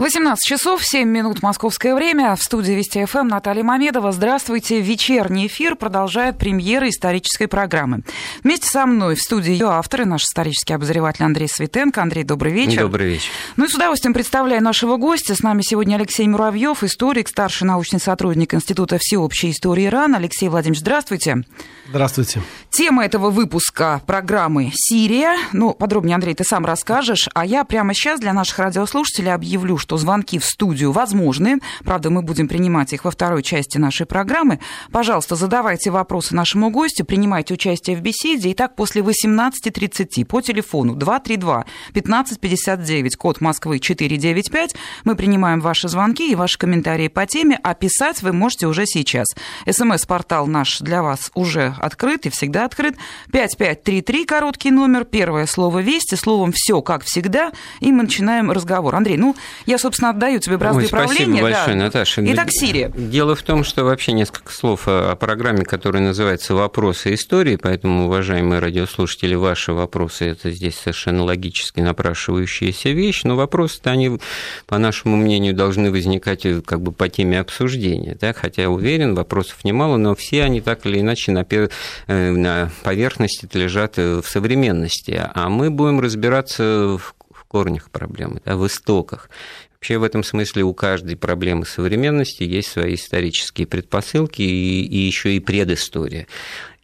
[0.00, 2.36] 18 часов 7 минут московское время.
[2.36, 4.12] В студии Вести ФМ Наталья Мамедова.
[4.12, 4.80] Здравствуйте.
[4.80, 8.02] Вечерний эфир продолжает премьера исторической программы.
[8.44, 12.00] Вместе со мной в студии ее авторы, наш исторический обозреватель Андрей Светенко.
[12.00, 12.82] Андрей, добрый вечер.
[12.82, 13.32] Добрый вечер.
[13.56, 15.34] Ну и с удовольствием представляю нашего гостя.
[15.34, 20.18] С нами сегодня Алексей Муравьев, историк, старший научный сотрудник Института всеобщей истории Ирана.
[20.18, 21.42] Алексей Владимирович, здравствуйте.
[21.88, 22.40] Здравствуйте.
[22.78, 25.36] Тема этого выпуска программы «Сирия».
[25.52, 27.28] Ну, подробнее, Андрей, ты сам расскажешь.
[27.34, 31.58] А я прямо сейчас для наших радиослушателей объявлю, что звонки в студию возможны.
[31.84, 34.60] Правда, мы будем принимать их во второй части нашей программы.
[34.92, 38.52] Пожалуйста, задавайте вопросы нашему гостю, принимайте участие в беседе.
[38.52, 46.56] Итак, после 18.30 по телефону 232-1559, код Москвы 495, мы принимаем ваши звонки и ваши
[46.56, 49.26] комментарии по теме, а писать вы можете уже сейчас.
[49.68, 52.94] СМС-портал наш для вас уже открыт и всегда открыт.
[53.32, 57.50] 5533, короткий номер, первое слово «Вести», словом «все», как всегда,
[57.80, 58.94] и мы начинаем разговор.
[58.94, 59.36] Андрей, ну,
[59.66, 61.38] я, собственно, отдаю тебе бразды Ой, правления.
[61.38, 61.84] Спасибо большое, да.
[61.84, 62.32] Наташа.
[62.32, 62.92] Итак, Сирия.
[62.94, 68.60] Дело в том, что вообще несколько слов о программе, которая называется «Вопросы истории», поэтому, уважаемые
[68.60, 74.18] радиослушатели, ваши вопросы– это здесь совершенно логически напрашивающаяся вещь, но вопросы-то они,
[74.66, 78.32] по нашему мнению, должны возникать как бы по теме обсуждения, да?
[78.32, 82.47] хотя я уверен, вопросов немало, но все они так или иначе на, э, на
[82.82, 87.14] поверхности лежат э, в современности, а мы будем разбираться в
[87.48, 89.30] корнях проблемы, да, в истоках.
[89.74, 95.36] Вообще в этом смысле у каждой проблемы современности есть свои исторические предпосылки и, и еще
[95.36, 96.26] и предыстория.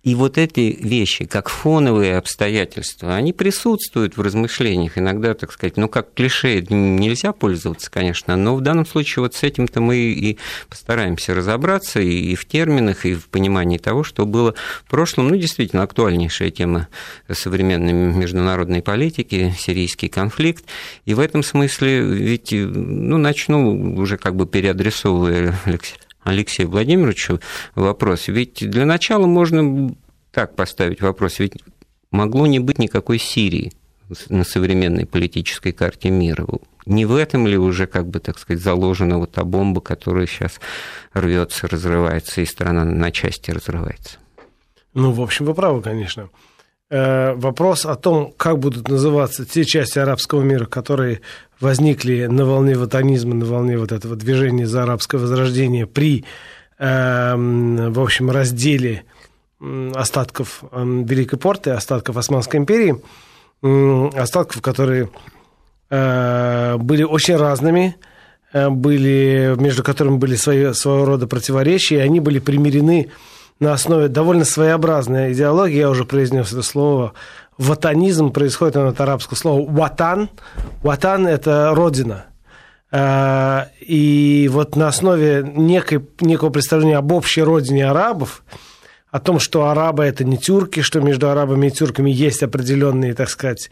[0.05, 4.99] И вот эти вещи, как фоновые обстоятельства, они присутствуют в размышлениях.
[4.99, 9.43] Иногда, так сказать, ну, как клише нельзя пользоваться, конечно, но в данном случае вот с
[9.43, 10.39] этим-то мы и
[10.69, 15.29] постараемся разобраться и в терминах, и в понимании того, что было в прошлом.
[15.29, 16.89] Ну, действительно, актуальнейшая тема
[17.33, 20.67] современной международной политики, сирийский конфликт.
[21.07, 27.41] И в этом смысле ведь, ну, начну уже как бы переадресовывая Алексея Алексею Владимировичу
[27.75, 28.29] вопрос.
[28.29, 29.95] Ведь для начала можно
[30.33, 31.39] так поставить вопрос.
[31.39, 31.55] Ведь
[32.11, 33.73] могло не быть никакой Сирии
[34.29, 36.47] на современной политической карте мира.
[36.87, 40.61] Не в этом ли уже, как бы, так сказать, заложена вот та бомба, которая сейчас
[41.15, 44.19] рвется, разрывается, и страна на части разрывается?
[44.93, 46.29] Ну, в общем, вы правы, конечно.
[46.91, 51.23] Э, вопрос о том, как будут называться те части арабского мира, которые
[51.61, 56.25] возникли на волне ватанизма, на волне вот этого движения за арабское возрождение при,
[56.79, 59.05] эм, в общем, разделе
[59.95, 62.97] остатков эм, Великой Порты, остатков Османской империи,
[63.63, 65.09] остатков, которые
[65.89, 67.97] э, были очень разными,
[68.53, 73.11] э, были, между которыми были свои, своего рода противоречия, и они были примирены
[73.61, 77.15] на основе довольно своеобразной идеологии, я уже произнес это слово,
[77.59, 80.31] ватанизм происходит от арабского слова ватан.
[80.83, 82.27] Ватан– это родина.
[82.91, 88.45] А, и вот на основе некой, некого представления об общей родине арабов,
[89.11, 93.31] о том, что арабы– это не тюрки, что между арабами и тюрками есть определенные, так
[93.31, 93.71] сказать,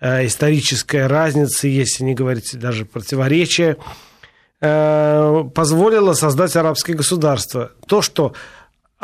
[0.00, 3.76] а, историческая разница, если не говорить даже противоречия,
[4.60, 7.72] а, позволило создать арабское государство.
[7.86, 8.34] То, что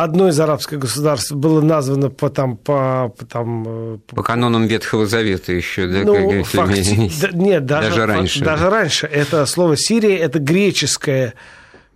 [0.02, 4.66] одно из арабских государств было названо по, там, по, по, там, э, по, по канонам
[4.66, 6.04] Ветхого Завета еще, да?
[6.04, 7.10] Ну, факти...
[7.20, 8.44] да, нет, даже, даже раньше.
[8.44, 9.06] Даже раньше.
[9.06, 11.34] Это слово Сирия, это греческая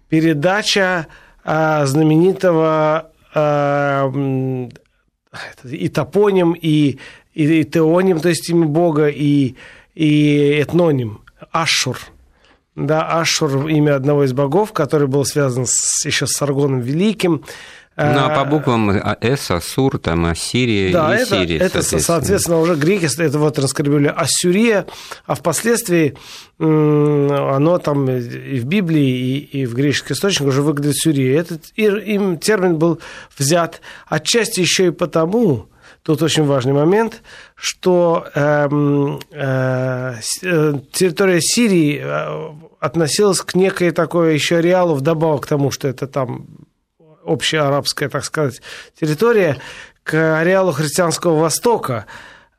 [0.08, 1.06] передача
[1.44, 4.12] а, знаменитого а,
[5.64, 6.98] и топоним, и,
[7.32, 9.54] и, и теоним, то есть имя Бога, и,
[9.94, 11.98] и этноним, Ашур.
[12.76, 17.44] Да, Ашур– имя одного из богов, который был связан с, еще с Саргоном Великим.
[17.96, 18.90] Ну, а по буквам
[19.20, 22.00] С, Асур, там, Ассирия да, и это, Сирия, это, соответственно.
[22.02, 24.86] соответственно, уже греки это вот раскрепили Ассурия,
[25.26, 26.16] а впоследствии
[26.58, 31.40] оно там и в Библии, и, и в греческих источниках уже выглядит Сюрия.
[31.40, 32.98] Этот им термин был
[33.38, 35.68] взят отчасти еще и потому,
[36.02, 37.22] тут очень важный момент,
[37.54, 45.46] что эм, э, э, территория Сирии э, относилась к некой такой еще ареалу, вдобавок к
[45.46, 46.46] тому, что это там
[47.24, 48.60] общеарабская, так сказать,
[48.98, 49.58] территория,
[50.02, 52.06] к ареалу христианского Востока,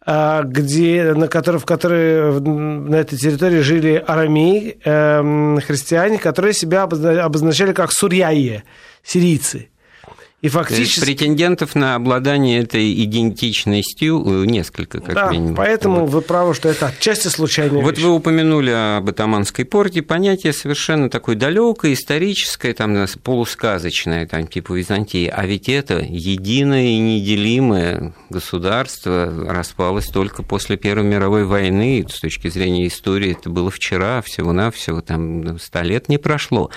[0.07, 6.83] а, где, на которой, в которой на этой территории жили арамеи, э, христиане, которые себя
[6.83, 8.63] обозначали как сурьяи,
[9.03, 9.69] сирийцы.
[10.45, 10.99] И фактически...
[10.99, 15.55] претендентов на обладание этой идентичностью э, несколько, как да, минимум.
[15.55, 16.11] поэтому вот.
[16.11, 18.05] вы правы, что это отчасти случайная Вот вещь.
[18.05, 25.27] вы упомянули об Атаманской порте, понятие совершенно такое далекое, историческое, там, полусказочное, там, типа Византии,
[25.35, 32.49] а ведь это единое и неделимое государство распалось только после Первой мировой войны, с точки
[32.49, 36.69] зрения истории это было вчера, всего-навсего, там, сто лет не прошло.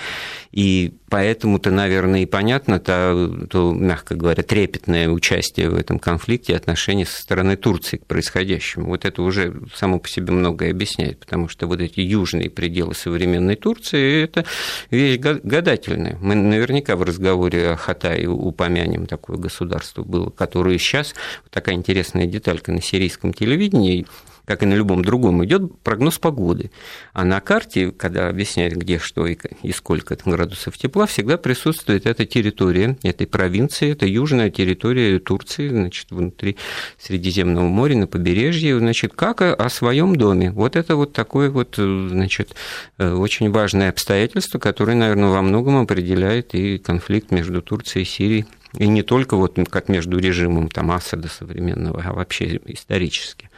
[0.59, 7.07] И поэтому-то, наверное, и понятно то, то, мягко говоря, трепетное участие в этом конфликте, отношение
[7.07, 8.89] со стороны Турции к происходящему.
[8.89, 13.55] Вот это уже само по себе многое объясняет, потому что вот эти южные пределы современной
[13.55, 14.45] Турции– это
[14.91, 16.19] вещь гадательная.
[16.21, 21.15] Мы наверняка в разговоре о Хатае упомянем такое государство было, которое сейчас,
[21.51, 24.09] такая интересная деталька на сирийском телевидении,
[24.49, 26.71] как и на любом другом, идет прогноз погоды.
[27.13, 29.37] А на карте, когда объясняют, где что и,
[29.73, 36.57] сколько градусов тепла, всегда присутствует эта территория этой провинции, это южная территория Турции, значит, внутри
[36.99, 40.51] Средиземного моря, на побережье, значит, как о своем доме.
[40.51, 42.55] Вот это вот такое вот, значит,
[42.97, 48.47] э, очень важное обстоятельство, которое, наверное, во многом определяет и конфликт между Турцией и Сирией.
[48.75, 53.51] И не только вот как между режимом там, Асада современного, а вообще исторически.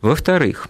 [0.00, 0.68] Во-вторых,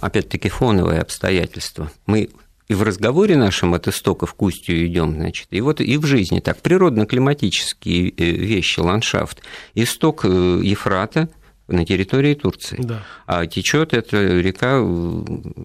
[0.00, 1.90] опять-таки фоновые обстоятельства.
[2.06, 2.30] Мы
[2.68, 6.40] и в разговоре нашем от истоков к устью идем, значит, и вот и в жизни
[6.40, 9.40] так, природно-климатические э, вещи, ландшафт.
[9.74, 11.30] Исток э, Ефрата
[11.68, 12.78] на территории Турции.
[12.80, 13.02] Да.
[13.26, 14.82] А течет эта река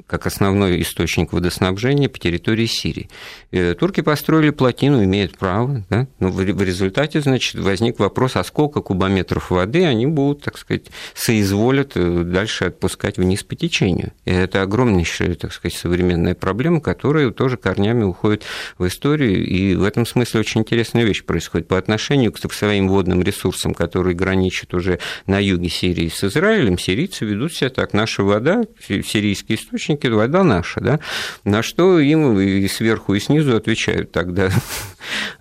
[0.07, 3.09] как основной источник водоснабжения по территории Сирии.
[3.51, 6.07] Э, турки построили плотину, имеют право, да?
[6.19, 11.94] но в результате, значит, возник вопрос, а сколько кубометров воды они будут, так сказать, соизволят
[11.95, 14.11] э, дальше отпускать вниз по течению.
[14.25, 18.44] И это огромнейшая, так сказать, современная проблема, которая тоже корнями уходит
[18.77, 23.21] в историю, и в этом смысле очень интересная вещь происходит по отношению к своим водным
[23.21, 27.94] ресурсам, которые граничат уже на юге Сирии, Сирии с Израилем, сирийцы ведут себя так.
[27.94, 31.00] Наша вода, сирийские источники, вода наша, да?
[31.44, 34.50] На что им и сверху, и снизу отвечают тогда.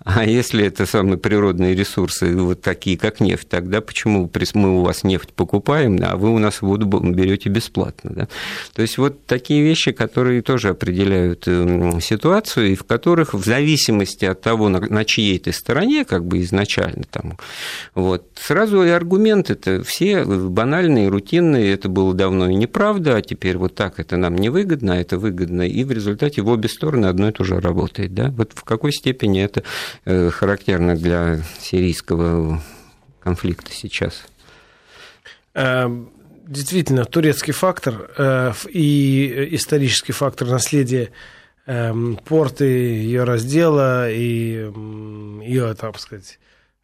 [0.03, 5.05] А если это самые природные ресурсы, вот такие, как нефть, тогда почему мы у вас
[5.05, 8.11] нефть покупаем, а вы у нас воду берете бесплатно?
[8.13, 8.27] Да?
[8.73, 14.25] То есть вот такие вещи, которые тоже определяют эм, ситуацию, и в которых в зависимости
[14.25, 17.37] от того, на чьей ты стороне, как бы изначально там,
[17.95, 23.75] вот, сразу и аргументы-то все банальные, рутинные, это было давно и неправда, а теперь вот
[23.75, 27.31] так это нам невыгодно, а это выгодно, и в результате в обе стороны одно и
[27.31, 28.13] то же работает.
[28.13, 28.29] Да?
[28.31, 29.63] Вот в какой степени это
[30.05, 32.61] э, характерно для сирийского
[33.19, 34.25] конфликта сейчас?
[35.53, 36.09] Эм,
[36.47, 41.11] действительно, турецкий фактор э, и исторический фактор наследия
[41.65, 44.71] эм, порты, ее раздела и
[45.43, 46.39] ее, так сказать,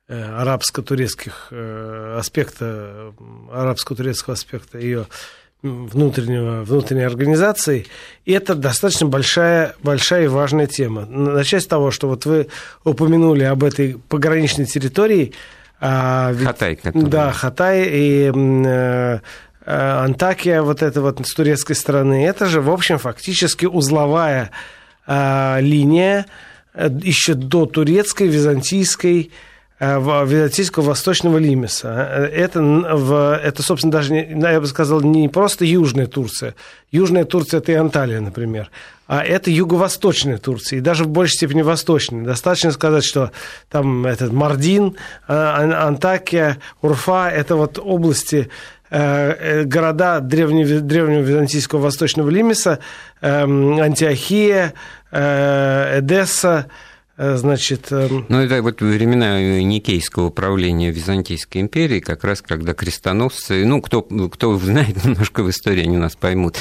[0.10, 3.14] арабско-турецких э, аспекта,
[3.52, 5.06] арабско-турецкого аспекта ее
[5.62, 7.86] внутреннего, внутренней организации.
[8.26, 11.06] И это достаточно большая, большая и важная тема.
[11.06, 12.48] Начать с того, что вот вы
[12.84, 15.34] упомянули об этой пограничной территории.
[15.80, 16.76] А, Хатай.
[16.78, 17.10] Который...
[17.10, 19.20] Да, Хатай и э,
[19.66, 22.26] Антакия, вот это вот с турецкой стороны.
[22.26, 24.50] Это же, в общем, фактически узловая
[25.06, 26.26] а, линия
[26.76, 29.49] еще до турецкой, византийской, Э,
[29.80, 31.90] византийского восточного лимеса.
[32.34, 36.56] Это, это, собственно, даже, я бы сказал, не просто Южная Турция.
[36.92, 38.70] Южная Турция– это и Анталия, например.
[39.08, 42.24] А это юго-восточная Турция, и даже в большей степени восточная.
[42.24, 43.32] Достаточно сказать, что
[43.70, 44.98] там этот Мардин,
[45.28, 48.50] а, Антакия, Урфа– это вот области,
[48.92, 52.80] э, города древнего, древнего византийского восточного лимеса,
[53.22, 54.74] эм, Антиохия,
[55.12, 56.89] э, Эдесса– Э,
[57.20, 57.92] значит...
[57.92, 64.02] Эм, ну, это вот времена Никейского правления Византийской империи, как раз когда крестоносцы, ну, кто,
[64.02, 66.58] кто знает немножко в истории, они нас поймут,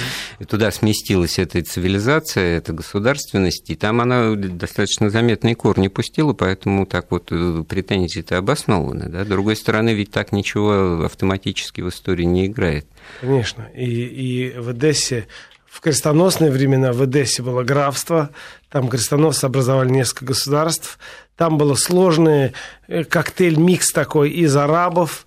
[0.49, 7.11] туда сместилась эта цивилизация, эта государственность, и там она достаточно заметные корни пустила, поэтому так
[7.11, 9.09] вот э, претензии-то обоснованы.
[9.09, 9.25] Да?
[9.25, 12.87] С другой стороны, ведь так ничего автоматически в истории не играет.
[13.21, 13.69] Конечно.
[13.77, 15.29] И, и в Одессе
[15.71, 18.31] в крестоносные времена в Эдессе было графство,
[18.71, 20.99] там крестоносцы образовали несколько государств,
[21.37, 22.53] там был сложный
[22.89, 25.27] э, коктейль-микс такой из арабов,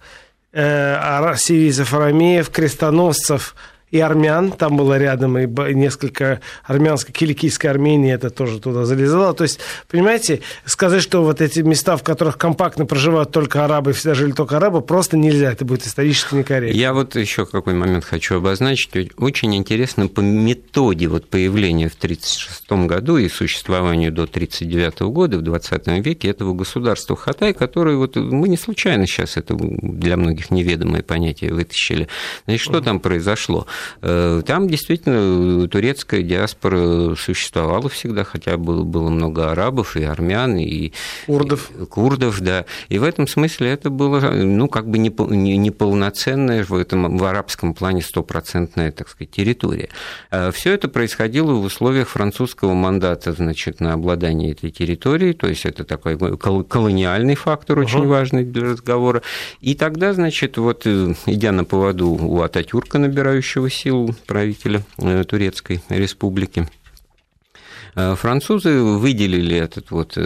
[0.51, 3.55] э, сирийцев, арамеев, крестоносцев
[3.91, 9.33] и армян, там было рядом и несколько армянской, киликийской Армении, это тоже туда залезало.
[9.33, 14.15] То есть, понимаете, сказать, что вот эти места, в которых компактно проживают только арабы, всегда
[14.15, 16.77] жили только арабы, просто нельзя, это будет исторически некорректно.
[16.77, 19.11] Я вот еще какой момент хочу обозначить.
[19.17, 25.41] Очень интересно по методе вот появления в 1936 году и существованию до 1939 года в
[25.41, 31.03] 20 веке этого государства Хатай, которое вот мы не случайно сейчас это для многих неведомое
[31.03, 32.07] понятие вытащили.
[32.45, 33.67] Значит, что там произошло?
[34.01, 40.91] Э, там действительно турецкая диаспора существовала всегда, хотя было, было много арабов и армян, и
[41.25, 41.71] курдов.
[41.79, 42.65] И, курдов, да.
[42.89, 48.01] И в этом смысле это было, ну, как бы неполноценная в этом в арабском плане
[48.01, 49.89] стопроцентная, так сказать, территория.
[50.31, 55.65] Э, Все это происходило в условиях французского мандата, значит, на обладание этой территорией, то есть
[55.65, 58.07] это такой колониальный фактор очень uh-huh.
[58.07, 59.21] важный для разговора.
[59.59, 65.81] И тогда, значит, вот э, идя на поводу у Ататюрка, набирающего силу правителя э, Турецкой
[65.89, 66.67] республики,
[67.95, 70.17] э, французы выделили этот вот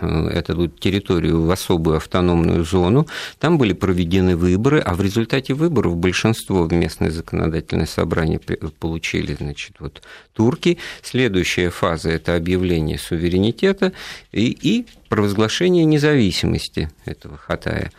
[0.00, 3.06] эту территорию в особую автономную зону.
[3.38, 9.76] Там были проведены выборы, а в результате выборов большинство в местное законодательное собрание получили значит,
[9.78, 10.02] вот,
[10.34, 10.76] турки.
[11.02, 13.94] Следующая фаза– это объявление суверенитета
[14.32, 17.90] и, и провозглашение независимости этого Хатая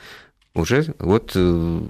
[0.57, 1.81] уже вот э,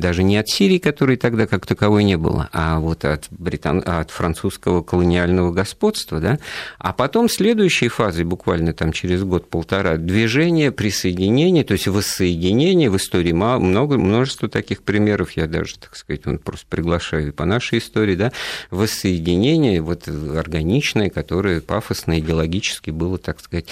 [0.00, 3.82] даже не от Сирии, которой тогда как таковой не было, а вот от, британ...
[3.84, 6.38] от французского колониального господства, да,
[6.78, 12.90] а потом следующей фазой, буквально там через год-полтора, движение присоединения, то есть воссоединение.
[12.90, 17.78] В истории, много, множество таких примеров, я даже, так сказать, он просто приглашаю по нашей
[17.78, 18.32] истории, да,
[18.70, 23.66] воссоединение вот органичное, которое пафосно идеологически было, так сказать,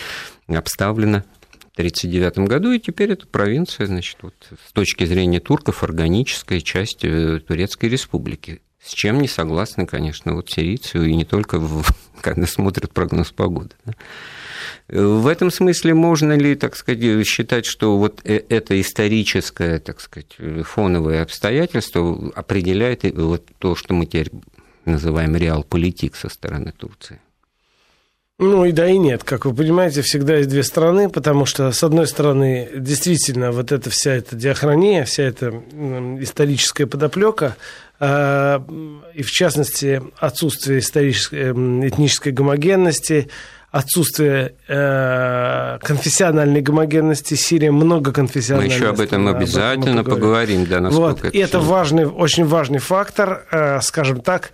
[0.47, 1.25] обставлено
[1.79, 4.35] 1939 году, и теперь это провинция, значит, вот,
[4.69, 8.61] с точки зрения турков, органическая часть э, Турецкой республики.
[8.83, 11.87] С чем не согласны, конечно, вот сирийцы, и не только, в,
[12.21, 13.77] когда смотрят прогноз погоды.
[13.85, 13.93] Да?
[14.89, 20.37] В этом смысле можно ли, так сказать, считать, что вот э, это историческое, так сказать,
[20.65, 24.31] фоновое обстоятельство определяет вот то, что мы теперь
[24.85, 27.21] называем реал-политик со стороны Турции?
[28.41, 29.25] Ну и да, и нет.
[29.25, 33.91] Как вы понимаете, всегда есть две стороны, потому что, с одной стороны, действительно, вот эта
[33.91, 35.49] вся эта диахрония, вся эта
[36.21, 37.57] историческая подоплека,
[37.99, 38.65] а,
[39.13, 43.29] и в частности, отсутствие исторической, этнической гомогенности,
[43.71, 47.35] отсутствие э, конфессиональной гомогенности.
[47.35, 48.71] Сирия многоконфессиональная.
[48.71, 51.19] Мы еще об этом обязательно об этом поговорим, да, насколько вот.
[51.25, 51.37] это...
[51.37, 54.53] И это важный, очень важный фактор, э, скажем так,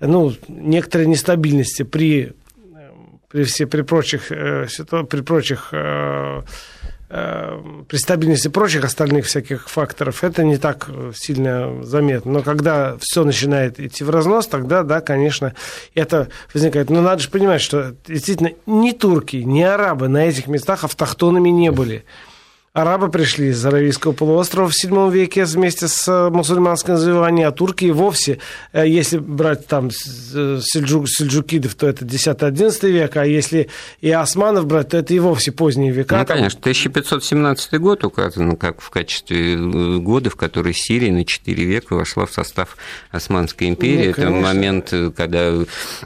[0.00, 2.32] ну, некоторой нестабильности при
[3.36, 4.66] при, все, при прочих, э,
[5.10, 6.40] при прочих э,
[7.10, 12.32] э, при стабильности прочих остальных всяких факторов это не так сильно заметно.
[12.32, 15.52] Но когда все начинает идти в разнос, тогда, да, конечно,
[15.94, 16.88] это возникает.
[16.88, 21.70] Но надо же понимать, что действительно ни турки, ни арабы на этих местах автохтонами не
[21.70, 22.06] были.
[22.76, 27.86] Арабы пришли из Аравийского полуострова в VII веке вместе с э, мусульманским завоеванием, а турки
[27.86, 28.38] и вовсе,
[28.74, 33.70] э, если брать там э, сельджук, сельджукидов, то это 10-11 век, а если
[34.02, 36.18] и османов брать, то это и вовсе поздние века.
[36.18, 41.94] Ну, конечно, 1517 год указан как в качестве года, в который Сирия на 4 века
[41.94, 42.76] вошла в состав
[43.10, 44.14] Османской империи.
[44.14, 45.50] Ну, это момент, когда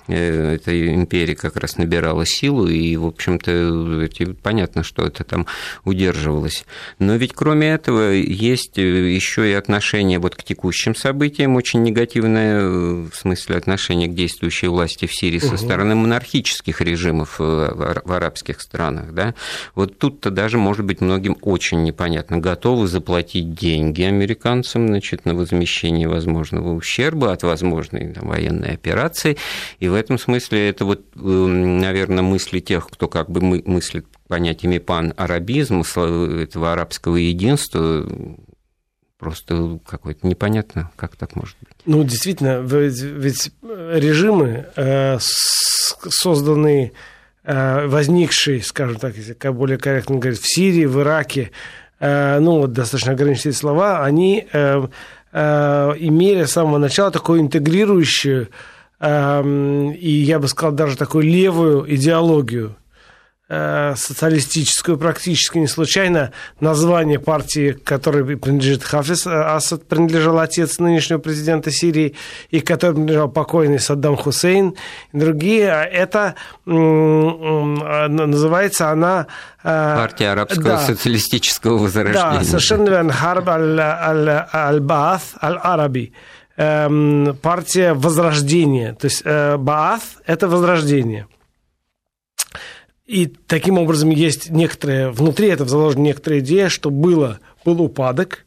[0.06, 4.08] эта империя как раз набирала силу, и, в общем-то,
[4.40, 5.46] понятно, что это там
[5.84, 6.66] удерживалось есть.
[6.98, 12.60] Но ведь кроме этого есть э, еще и отношение вот к текущим событиям, очень негативное
[12.60, 15.48] э, в смысле отношения к действующей власти в Сирии угу.
[15.48, 19.12] со стороны монархических режимов э, в арабских странах.
[19.12, 19.34] Да?
[19.74, 26.08] Вот тут-то даже, может быть, многим очень непонятно, готовы заплатить деньги американцам значит, на возмещение
[26.08, 29.36] возможного ущерба от возможной там, военной операции.
[29.78, 35.82] И в этом смысле это вот, наверное, мысли тех, кто как бы мыслит понятиями пан-арабизм,
[35.82, 38.06] этого арабского единства,
[39.18, 41.74] просто какое-то непонятно, как так может быть.
[41.84, 46.92] Ну, действительно, ведь режимы, э, созданные,
[47.42, 51.50] э, возникшие, скажем так, если более корректно говорить, в Сирии, в Ираке,
[51.98, 54.46] э, ну, вот достаточно ограниченные слова, они
[55.32, 58.48] имели с самого начала такую интегрирующую
[59.00, 62.74] и, я бы сказал, даже такую левую идеологию
[63.96, 66.30] социалистическую практически не случайно
[66.60, 72.14] название партии, которой принадлежит Хафиз э, Асад, принадлежал отец нынешнего президента Сирии,
[72.50, 74.76] и которой принадлежал покойный Саддам Хусейн,
[75.12, 75.68] и другие.
[75.72, 76.36] А это
[78.08, 79.26] называется она...
[79.64, 82.38] Э, Партия арабского да, социалистического возрождения.
[82.38, 83.12] Да, совершенно верно.
[83.12, 86.12] Харб аль-Баат аль-Араби.
[86.56, 88.94] эм, партия Возрождения.
[88.94, 91.26] То есть э, Бааth– это Возрождение.
[93.10, 98.46] И таким образом есть некоторые, внутри этого заложена некоторая идея, что было, был упадок,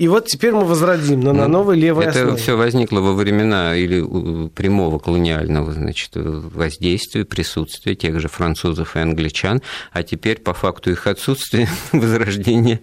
[0.00, 2.32] и вот теперь мы возродим, но ну, на новой левой это основе.
[2.32, 9.00] Это все возникло во времена или прямого колониального значит, воздействия, присутствия тех же французов и
[9.00, 9.60] англичан,
[9.92, 12.80] а теперь по факту их отсутствия возрождения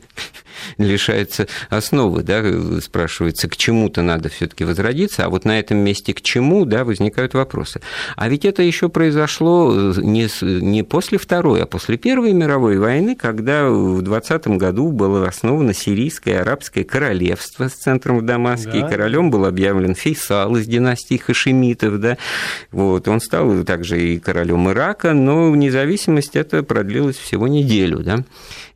[0.78, 2.44] лишается основы, да,
[2.82, 7.34] спрашивается, к чему-то надо все-таки возродиться, а вот на этом месте к чему, да, возникают
[7.34, 7.82] вопросы.
[8.16, 13.70] А ведь это еще произошло не, не после Второй, а после Первой мировой войны, когда
[13.70, 18.80] в 20 году было основано сирийское арабское королевство с центром в Дамаске, да.
[18.80, 22.18] и королем был объявлен Фейсал из династии Хашемитов, да,
[22.72, 28.24] вот, он стал также и королем Ирака, но независимость это продлилась всего неделю, да,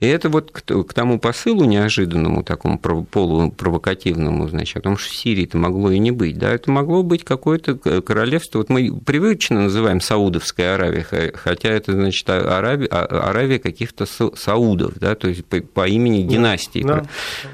[0.02, 5.46] и это вот к тому посылу неожиданному, такому полупровокативному, значит, о том, что в Сирии
[5.46, 6.40] это могло и не быть.
[6.40, 8.58] Да, это могло быть какое-то королевство.
[8.58, 15.14] Вот мы привычно называем Саудовская Аравия, хотя это, значит, Аравия, а, Аравия каких-то саудов, да,
[15.14, 17.04] то есть по, по имени династии, да.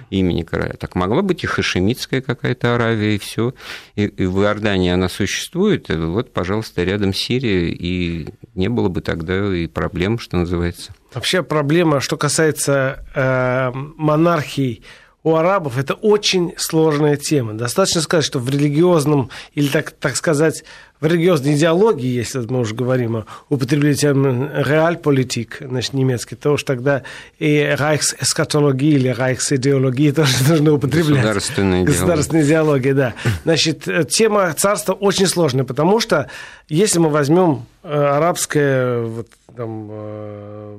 [0.09, 0.66] имени короля.
[0.73, 3.53] Так могло быть и хашемитская какая-то Аравия, и все.
[3.95, 9.53] И, и в Иордании она существует, вот, пожалуйста, рядом Сирия, и не было бы тогда
[9.55, 10.93] и проблем, что называется.
[11.13, 14.83] Вообще проблема, что касается э, монархий
[15.23, 17.53] у арабов, это очень сложная тема.
[17.53, 20.63] Достаточно сказать, что в религиозном, или так, так сказать,
[20.99, 26.63] в религиозной идеологии, если мы уже говорим о употреблении термина реальполитик, значит, немецкий, то уж
[26.63, 27.03] тогда
[27.37, 31.21] и райхс-эскатология или райхс-идеология тоже нужно употреблять.
[31.21, 31.93] Государственная идеология.
[31.93, 33.13] Государственная идеология, да.
[33.43, 36.29] Значит, тема царства очень сложная, потому что
[36.67, 40.75] если мы возьмем э, арабское, вот, там, э,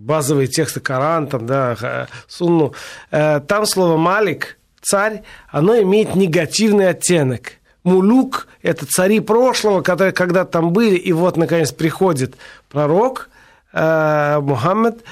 [0.00, 2.74] базовые тексты Коран, там, да, Сунну,
[3.10, 7.52] э, там слово «малик», царь, оно имеет негативный оттенок–
[7.84, 12.36] Мулюк– это цари прошлого, которые когда-то там были, и вот, наконец, приходит
[12.68, 13.28] пророк
[13.72, 15.02] э, Мухаммед,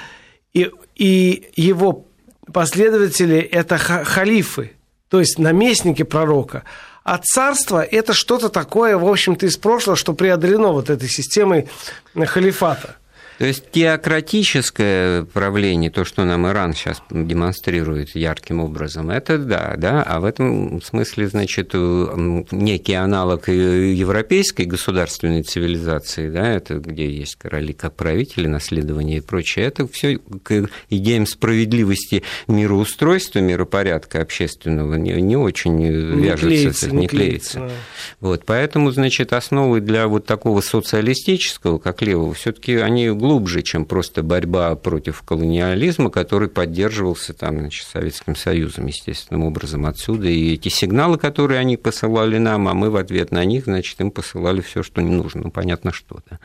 [0.52, 2.04] и, и его
[2.52, 4.72] последователи– это халифы,
[5.08, 6.64] то есть наместники пророка.
[7.02, 11.68] А царство– это что-то такое, в общем-то, из прошлого, что преодолено вот этой системой
[12.14, 12.96] халифата.
[13.40, 20.02] То есть теократическое правление, то, что нам Иран сейчас демонстрирует ярким образом, это да, да,
[20.02, 27.72] а в этом смысле, значит, некий аналог европейской государственной цивилизации, да, это где есть короли
[27.72, 35.38] как правители, наследование и прочее, это все к идеям справедливости мироустройства, миропорядка общественного не, не
[35.38, 37.58] очень не вяжется, клеится, не, не клеится.
[37.60, 37.76] клеится.
[38.20, 43.84] Вот, поэтому, значит, основы для вот такого социалистического, как левого, все-таки они глубже глубже, чем
[43.84, 50.26] просто борьба против колониализма, который поддерживался там, значит, Советским Союзом, естественным образом отсюда.
[50.26, 54.10] И эти сигналы, которые они посылали нам, а мы в ответ на них, значит, им
[54.10, 55.42] посылали все, что не нужно.
[55.44, 56.18] Ну, понятно, что.
[56.28, 56.40] Да.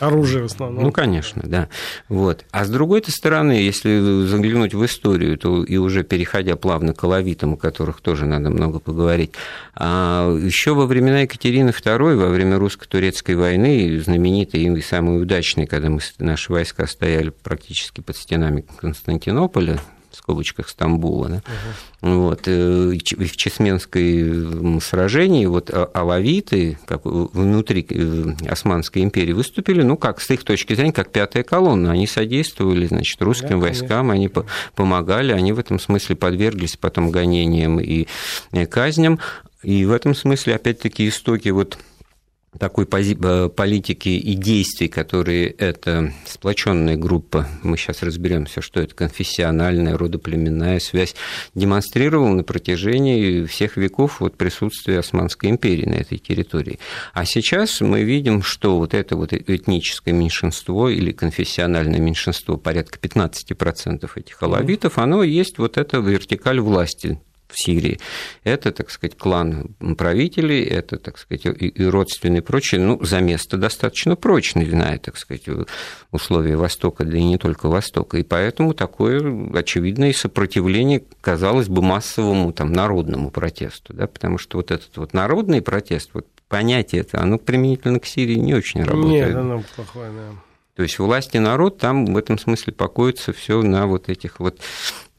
[0.00, 0.84] Оружие в основном.
[0.84, 1.68] Ну, конечно, да.
[2.08, 2.46] Вот.
[2.50, 7.54] А с другой стороны, если заглянуть в историю, то и уже переходя плавно к алавитам,
[7.54, 9.32] о которых тоже надо много поговорить,
[9.74, 15.90] а еще во времена Екатерины II, во время русско-турецкой войны, знаменитой и самой удачной, когда
[15.90, 19.80] мы наши войска стояли практически под стенами Константинополя,
[20.12, 21.42] в скобочках Стамбула, да?
[22.02, 22.10] угу.
[22.20, 29.96] вот, э, в Чесменской сражении вот а, алавиты как внутри э, Османской империи выступили, ну,
[29.96, 34.30] как с их точки зрения, как пятая колонна, они содействовали, значит, русским да, войскам, они
[34.74, 38.06] помогали, они в этом смысле подверглись потом гонениям и
[38.52, 39.18] э, казням,
[39.62, 41.78] и в этом смысле, опять-таки, истоки вот
[42.58, 49.96] такой э, политики и действий, которые эта сплоченная группа, мы сейчас разберемся, что это конфессиональная,
[49.96, 51.14] родоплеменная связь,
[51.54, 56.78] демонстрировала на протяжении всех веков вот присутствие Османской империи на этой территории.
[57.14, 64.10] А сейчас мы видим, что вот это вот этническое меньшинство или конфессиональное меньшинство, порядка 15%
[64.14, 67.18] этих алавитов, оно есть вот эта вертикаль власти
[67.52, 68.00] в Сирии.
[68.44, 73.56] Это, так сказать, клан правителей, это, так сказать, и родственные и прочее, ну, за место
[73.56, 75.44] достаточно прочно, зная, так сказать,
[76.10, 78.18] условия Востока, да и не только Востока.
[78.18, 79.20] И поэтому такое
[79.54, 85.62] очевидное сопротивление, казалось бы, массовому там, народному протесту, да, потому что вот этот вот народный
[85.62, 89.28] протест, вот понятие это, оно применительно к Сирии не очень работает.
[89.28, 90.36] Нет, оно плохое, да.
[90.74, 94.58] То есть власть и народ там в этом смысле покоится все на вот этих вот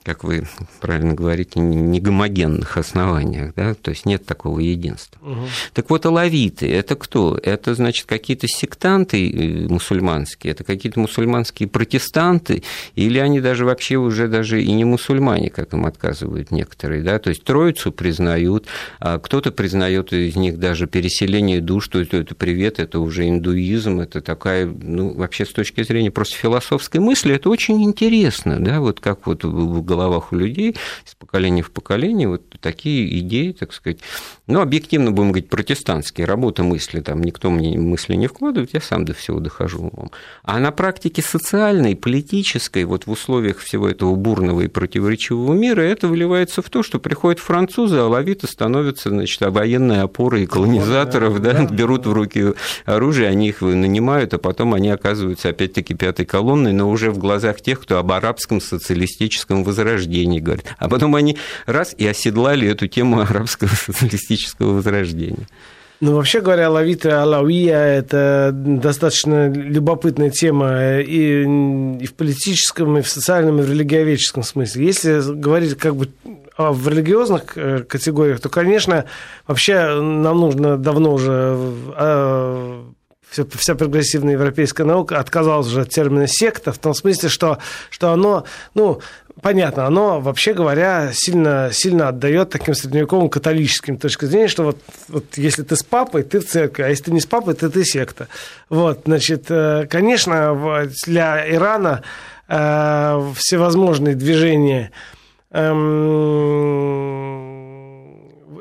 [0.04, 0.46] как вы
[0.82, 5.20] правильно говорите, не гомогенных основаниях, да, то есть нет такого единства.
[5.22, 5.48] Угу.
[5.74, 7.40] Так вот, алавиты– это кто?
[7.42, 12.64] Это, значит, какие-то сектанты э, мусульманские, это какие-то мусульманские протестанты,
[12.96, 17.30] или они даже вообще уже даже и не мусульмане, как им отказывают некоторые, да, то
[17.30, 18.68] есть Троицу признают,
[19.00, 24.02] а кто-то признает из них даже переселение душ, то есть это привет, это уже индуизм,
[24.02, 29.00] это такая, ну, вообще с точки зрения просто философской мысли, это очень интересно, да, вот
[29.00, 29.44] как вот
[29.94, 30.76] головах у людей
[31.06, 34.00] из поколения в поколение вот такие идеи, так сказать,
[34.48, 39.06] ну, объективно будем говорить, протестантские, работа мысли, там никто мне мысли не вкладывает, я сам
[39.06, 40.12] до всего дохожу умом.
[40.44, 46.08] А на практике социальной, политической, вот в условиях всего этого бурного и противоречивого мира, это
[46.08, 51.66] выливается в то, что приходят французы, а лавиты становятся, значит, военной опорой колонизаторов, да, да,
[51.66, 52.54] берут в руки
[52.86, 57.62] оружие, они их нанимают, а потом они оказываются опять-таки пятой колонной, но уже в глазах
[57.62, 60.66] тех, кто об арабском социалистическом возрождении говорит.
[60.78, 65.48] А потом они раз и оседлали эту тему арабского социалистического возрождения.
[66.02, 73.08] Ну, вообще говоря, Лавита Алауия– это достаточно любопытная тема и, и в политическом, и в
[73.08, 74.86] социальном, и в религиоведческом смысле.
[74.86, 76.10] Если говорить как бы
[76.58, 79.06] в религиозных э, категориях, то, конечно,
[79.48, 81.32] вообще нам нужно давно уже
[81.96, 82.86] а,
[83.34, 87.58] вся прогрессивная европейская наука отказалась уже от термина секта, в том смысле, что,
[87.90, 89.02] что оно, ну,
[89.44, 94.78] понятно, оно, вообще говоря, сильно, сильно отдает таким средневековым католическим точкам зрения, что вот,
[95.10, 97.70] вот если ты с папой, ты в церкви, а если ты не с папой, то
[97.70, 98.28] ты секта.
[98.70, 102.02] Вот, значит, э, конечно, для Ирана
[102.48, 104.92] э, всевозможные движения
[105.52, 107.04] эм,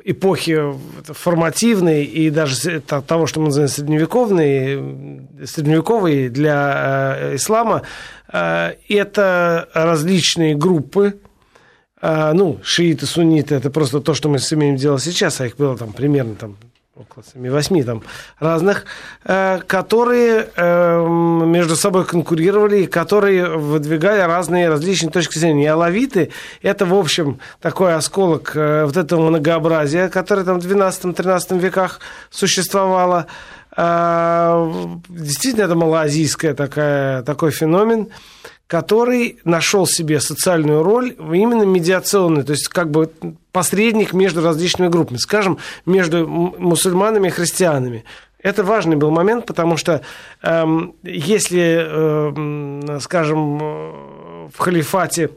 [0.05, 0.61] эпохи
[1.05, 7.83] формативной и даже того, что мы называем средневековной, средневековой для э, ислама,
[8.33, 11.21] это различные группы,
[12.01, 15.77] э, ну, шииты, сунниты, это просто то, что мы имеем дело сейчас, а их было
[15.77, 16.57] там примерно там
[16.95, 18.03] около 7-8 там
[18.39, 18.85] разных,
[19.25, 25.65] э, которые э, между собой конкурировали которые выдвигали разные различные точки зрения.
[25.65, 26.31] И алавиты–
[26.63, 33.27] это, в общем, такой осколок э, вот этого многообразия, которое там в 12-13 веках существовало.
[33.75, 38.09] Действительно, это малоазийская такая, такой феномен
[38.73, 43.13] который нашел себе социальную роль именно медиационную, то есть как бы
[43.53, 48.05] посредник между различными группами, скажем, между мусульманами и христианами.
[48.39, 50.01] Это важный был момент, потому что
[50.43, 50.65] э,
[51.03, 53.59] если, э, скажем,
[54.49, 55.29] в халифате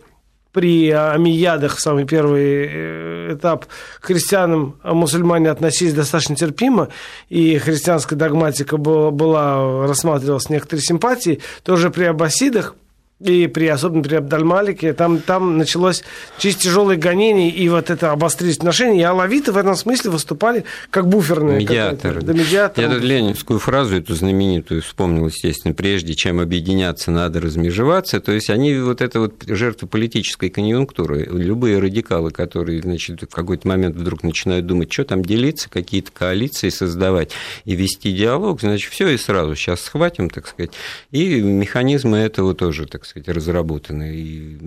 [0.56, 3.65] при Амиядах, самый первый э, этап,
[4.00, 6.88] к христианам мусульмане относились достаточно терпимо,
[7.28, 12.74] и христианская догматика была, была рассматривалась с некоторой симпатией, то уже при аббасидах
[13.21, 16.04] и при, особенно при Абдальмалике, там, там началось
[16.38, 21.08] чисто тяжелое гонение, и вот это обострились отношения, и алавиты в этом смысле выступали как
[21.08, 21.60] буферные.
[21.60, 22.21] Медиаторы.
[22.21, 22.88] Да, медиаторы.
[22.88, 28.49] Я тут ленинскую фразу эту знаменитую вспомнил, естественно, прежде чем объединяться, надо размежеваться, то есть
[28.49, 34.23] они вот это вот жертвы политической конъюнктуры, любые радикалы, которые, значит, в какой-то момент вдруг
[34.23, 37.32] начинают думать, что там делиться, какие-то коалиции создавать
[37.63, 40.71] и вести диалог, значит, все и сразу сейчас схватим, так сказать,
[41.12, 44.15] и механизмы этого тоже, так сказать, разработаны.
[44.15, 44.58] И,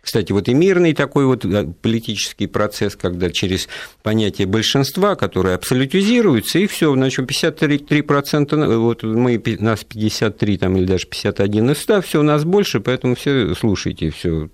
[0.00, 3.68] кстати, вот и мирный такой вот э, политический процесс, когда через
[4.02, 11.06] понятие большинства, которое абсолютизируется, и все, значит, 53%, вот мы, нас 53 там, или даже
[11.06, 14.48] 51 из 100, все у нас больше, поэтому все слушайте, все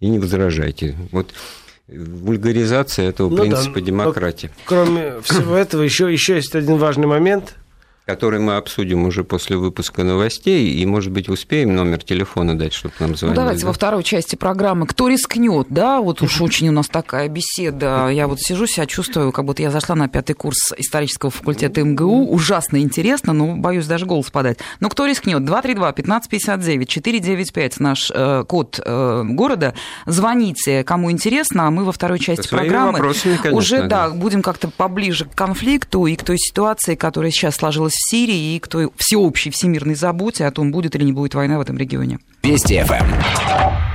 [0.00, 0.96] и не возражайте.
[1.12, 1.32] Вот
[1.88, 4.50] вульгаризация этого ну, принципа да, демократии.
[4.64, 7.56] Кроме всего этого, еще, еще есть один важный момент–
[8.04, 12.94] который мы обсудим уже после выпуска новостей, и, может быть, успеем номер телефона дать, чтобы
[12.98, 13.36] нам звонили.
[13.36, 13.66] Ну, давайте да?
[13.68, 14.86] во второй части программы.
[14.86, 16.00] Кто рискнет, да?
[16.00, 18.08] Вот уж очень у нас такая беседа.
[18.08, 22.28] Я вот сижу, себя чувствую, как будто я зашла на пятый курс исторического факультета МГУ.
[22.28, 24.58] Ужасно интересно, но боюсь даже голос подать.
[24.80, 25.42] Но кто рискнет?
[25.42, 29.74] 232-1559, 495 наш э, код э, города.
[30.06, 34.68] Звоните, кому интересно, а мы во второй части программы конечно, уже да, да, будем как-то
[34.68, 38.90] поближе к конфликту и к той ситуации, которая сейчас сложилась в Сирии и к той
[38.96, 42.18] всеобщей всемирной заботе о том, будет или не будет война в этом регионе.
[42.42, 43.91] Вести ФМ.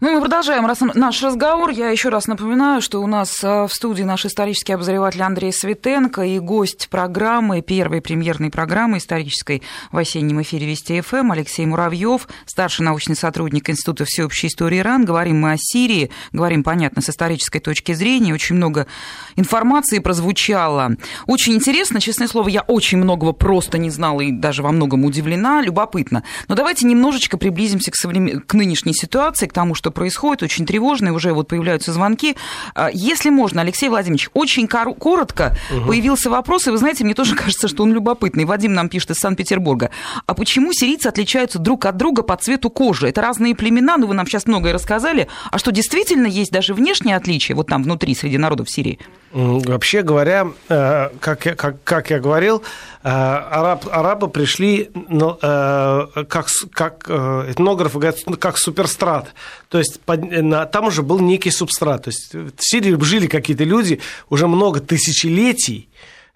[0.00, 1.70] Ну, мы продолжаем наш разговор.
[1.70, 6.22] Я еще раз напоминаю, что у нас э, в студии наш исторический обозреватель Андрей Светенко
[6.22, 12.84] и гость программы, первой премьерной программы исторической в осеннем эфире Вести ФМ Алексей Муравьев, старший
[12.84, 15.04] научный сотрудник Института всеобщей истории РАН.
[15.04, 18.32] Говорим мы о Сирии, говорим, понятно, с исторической точки зрения.
[18.32, 18.86] Очень много
[19.34, 20.92] информации прозвучало.
[21.26, 25.60] Очень интересно, честное слово, я очень многого просто не знала и даже во многом удивлена,
[25.60, 26.22] любопытно.
[26.46, 28.42] Но давайте немножечко приблизимся к, современ...
[28.42, 32.36] к нынешней ситуации, к тому, что происходит, очень тревожно, и уже вот появляются звонки.
[32.74, 35.88] А, если можно, Алексей Владимирович, очень коротко угу.
[35.88, 38.44] появился вопрос, и вы знаете, мне тоже кажется, что он любопытный.
[38.44, 39.90] Вадим нам пишет из Санкт-Петербурга.
[40.26, 43.08] А почему сирийцы отличаются друг от друга по цвету кожи?
[43.08, 45.28] Это разные племена, ну вы нам сейчас многое рассказали.
[45.50, 48.98] А что действительно есть даже внешние отличия вот там внутри, среди народов Сирии?
[49.30, 52.62] Вообще говоря, э, как я, как, как я говорил,
[53.02, 59.34] э, араб, арабы пришли э, как, как этнографы говорят, как суперстрат.
[59.68, 62.04] То есть там уже был некий субстрат.
[62.04, 65.88] То есть в Сирии жили какие-то люди уже много тысячелетий,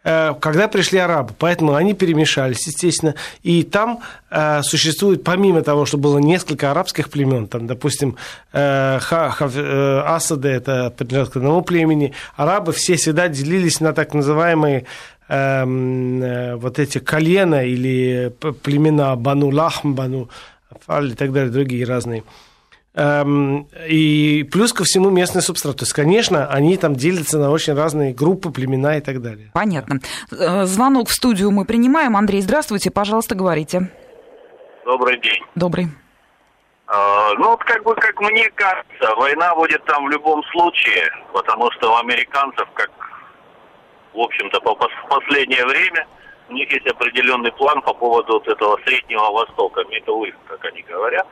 [0.02, 1.32] когда пришли арабы.
[1.38, 3.14] Поэтому они перемешались, естественно.
[3.42, 8.16] И там э, существует, помимо того, что было несколько арабских племен, там, допустим,
[8.52, 14.86] э, э, Асады, это принадлежат к одному племени, арабы все всегда делились на так называемые
[15.28, 20.28] эм, э, вот эти колена или племена Бану Лахм, Бану
[20.86, 22.24] Фаль и так далее, другие разные.
[22.94, 25.76] Эм, и плюс ко всему местный субстрат.
[25.76, 29.50] То есть, конечно, они там делятся на очень разные группы, племена и так далее.
[29.54, 30.00] Понятно.
[30.30, 32.16] Э, звонок в студию мы принимаем.
[32.16, 33.90] Андрей, здравствуйте, пожалуйста, говорите.
[34.84, 35.42] Добрый день.
[35.54, 35.88] Добрый.
[36.88, 41.70] Uh, ну, вот как бы, как мне кажется, война будет там в любом случае, потому
[41.70, 42.90] что у американцев, как,
[44.12, 46.06] в общем-то, по в последнее время,
[46.50, 50.82] у них есть определенный план по поводу вот этого Среднего Востока, Middle East, как они
[50.82, 51.26] говорят.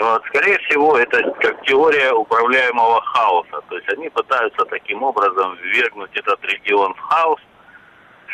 [0.00, 3.62] Вот, скорее всего, это как теория управляемого хаоса.
[3.68, 7.40] То есть они пытаются таким образом ввергнуть этот регион в хаос,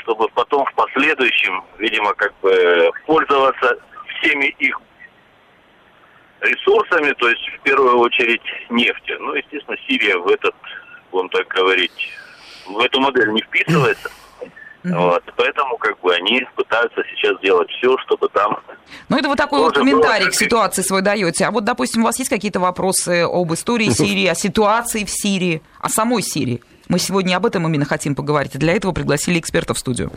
[0.03, 4.81] чтобы потом в последующем, видимо, как бы пользоваться всеми их
[6.40, 9.20] ресурсами, то есть в первую очередь нефтью.
[9.20, 10.57] Ну, естественно, Сирия в этот,
[11.12, 12.11] будем так говорить,
[12.66, 14.11] в эту модель не вписывается.
[14.85, 14.97] Mm-hmm.
[14.97, 18.59] Вот, поэтому как бы они пытаются сейчас сделать все, чтобы там.
[19.09, 21.45] Ну это вот такой вот комментарий к ситуации свой даете.
[21.45, 25.62] А вот, допустим, у вас есть какие-то вопросы об истории Сирии, о ситуации в Сирии,
[25.81, 26.62] о самой Сирии?
[26.88, 28.57] Мы сегодня об этом именно хотим поговорить.
[28.57, 30.11] И для этого пригласили экспертов в студию.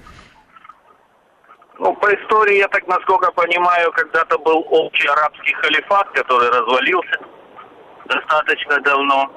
[1.77, 7.19] Ну, по истории, я так насколько понимаю, когда-то был общий арабский халифат, который развалился
[8.05, 9.29] достаточно давно.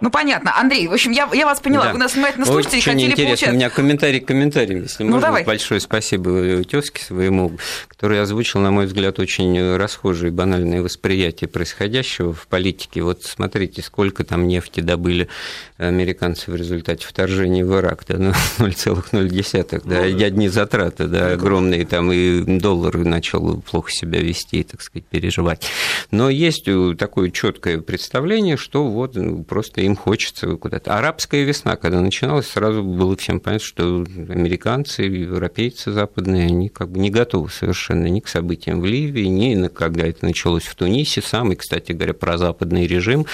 [0.00, 0.58] Ну, понятно.
[0.58, 1.86] Андрей, в общем, я, я вас поняла.
[1.86, 1.92] Да.
[1.92, 3.24] Вы нас внимательно слушаете Очень и хотели интересно.
[3.26, 3.48] получать...
[3.48, 5.28] У меня комментарий к комментариям, если ну, можно.
[5.28, 5.44] Давай.
[5.44, 7.52] Большое спасибо тезке своему,
[7.88, 13.02] который озвучил, на мой взгляд, очень расхожее и банальное восприятие происходящего в политике.
[13.02, 15.28] Вот смотрите, сколько там нефти добыли
[15.76, 18.04] американцы в результате вторжения в Ирак.
[18.08, 24.20] Да, ну, 0,0, да, и одни затраты, да, огромные, там и доллар начал плохо себя
[24.20, 25.66] вести, так сказать, переживать.
[26.10, 30.96] Но есть такое четкое представление, что вот ну, просто им хочется куда-то.
[30.96, 36.98] Арабская весна, когда начиналась, сразу было всем понятно, что американцы, европейцы западные, они как бы
[36.98, 41.22] не готовы совершенно ни к событиям в Ливии, ни когда это началось в Тунисе.
[41.22, 43.26] Самый, кстати говоря, прозападный режим,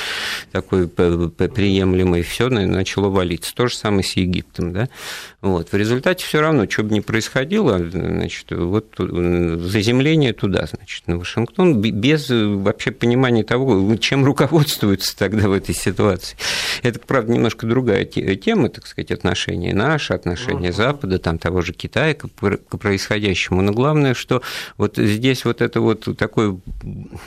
[0.53, 3.55] такой приемлемый, все начало валиться.
[3.55, 4.73] То же самое с Египтом.
[4.73, 4.89] Да?
[5.41, 5.73] Вот.
[5.73, 11.81] В результате все равно, что бы ни происходило, значит, вот заземление туда, значит, на Вашингтон,
[11.81, 16.37] без вообще понимания того, чем руководствуются тогда в этой ситуации.
[16.83, 22.15] Это, правда, немножко другая тема, так сказать, отношения наши, отношения Запада, там того же Китая
[22.15, 23.63] к происходящему.
[23.63, 24.43] Но главное, что
[24.77, 26.59] вот здесь вот это вот такое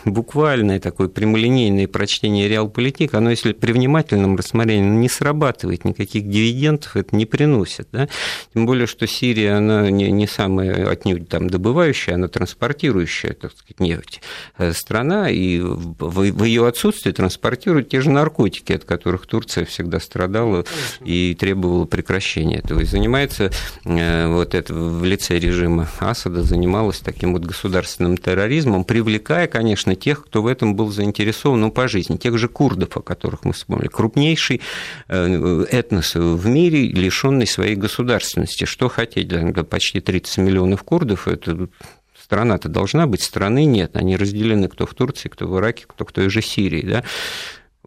[0.06, 7.16] буквальное, такое прямолинейное прочтение реалполитик, оно, если при внимательном рассмотрении, не срабатывает, никаких дивидендов это
[7.16, 7.88] не приносит.
[7.92, 8.08] Да?
[8.54, 13.80] Тем более, что Сирия, она не, не самая отнюдь там добывающая, она транспортирующая, так сказать,
[13.80, 14.22] нефть
[14.58, 20.00] э, страна, и в, в ее отсутствии транспортируют те же наркотики, от которых Турция всегда
[20.00, 20.65] страдала
[21.04, 22.82] и требовала прекращения этого.
[22.82, 23.52] И занимается
[23.86, 30.26] э, вот это в лице режима Асада занималась таким вот государственным терроризмом, привлекая, конечно, тех,
[30.26, 33.88] кто в этом был заинтересован, ну, по жизни, тех же курдов, о которых мы вспомнили.
[33.88, 34.62] Крупнейший
[35.08, 38.65] э, этнос в мире, лишенный своей государственности.
[38.65, 39.30] Что хотеть?
[39.69, 41.69] Почти 30 миллионов курдов, это
[42.30, 43.95] страна-то должна быть, страны нет.
[43.95, 46.86] Они разделены кто в Турции, кто в Ираке, кто в той же Сирии.
[46.86, 47.04] Да?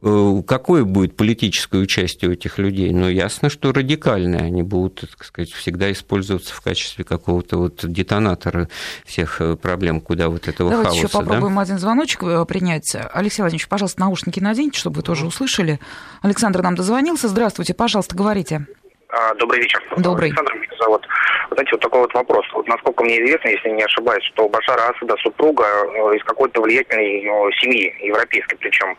[0.05, 2.91] Э, какое будет политическое участие у этих людей?
[2.91, 4.41] Ну, ясно, что радикальное.
[4.41, 8.69] Они будут, так сказать, всегда использоваться в качестве какого-то вот детонатора
[9.05, 11.07] всех э, проблем, куда вот этого Давайте хаоса.
[11.07, 11.61] еще попробуем да?
[11.63, 12.97] один звоночек э, принять.
[13.13, 15.79] Алексей Владимирович, пожалуйста, наушники наденьте, чтобы вы тоже услышали.
[16.21, 17.29] Александр нам дозвонился.
[17.29, 18.67] Здравствуйте, пожалуйста, говорите.
[19.09, 19.81] А, добрый вечер.
[19.99, 20.31] Добрый.
[20.31, 21.07] Александр меня зовут.
[21.53, 22.45] Знаете, вот такой вот вопрос.
[22.55, 25.65] Вот насколько мне известно, если не ошибаюсь, что Башара Асада супруга
[26.17, 27.23] из какой-то влиятельной
[27.61, 28.97] семьи, европейской причем.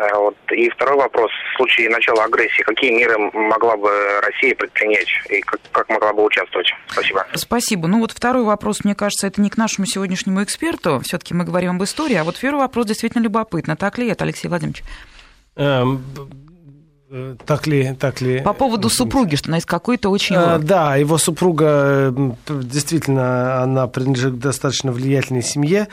[0.00, 0.36] Э, вот.
[0.50, 1.30] И второй вопрос.
[1.52, 3.90] В случае начала агрессии, какие меры могла бы
[4.22, 6.68] Россия предпринять и как, как могла бы участвовать?
[6.88, 7.26] Спасибо.
[7.34, 7.86] Спасибо.
[7.86, 11.00] Ну вот второй вопрос, мне кажется, это не к нашему сегодняшнему эксперту.
[11.04, 12.16] Все-таки мы говорим об истории.
[12.16, 13.76] А вот первый вопрос действительно любопытно.
[13.76, 14.82] Так ли это, Алексей Владимирович?
[15.56, 16.02] Эм,
[17.10, 18.40] э, так ли, так ли?
[18.40, 20.36] По поводу супруги, что она из какой-то очень...
[20.36, 22.14] А, да, его супруга
[22.48, 25.88] действительно, она принадлежит к достаточно влиятельной семье.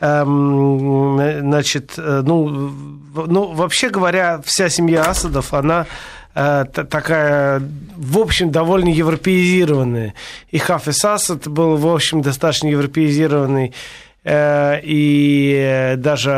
[0.00, 2.70] Эм, значит, э, ну,
[3.14, 5.86] ну, вообще говоря, вся семья Асадов, она
[6.34, 7.60] э, такая,
[7.96, 10.14] в общем, довольно европеизированная.
[10.50, 13.74] И Хафиз Асад был, в общем, достаточно европеизированный.
[14.22, 16.32] Э, и даже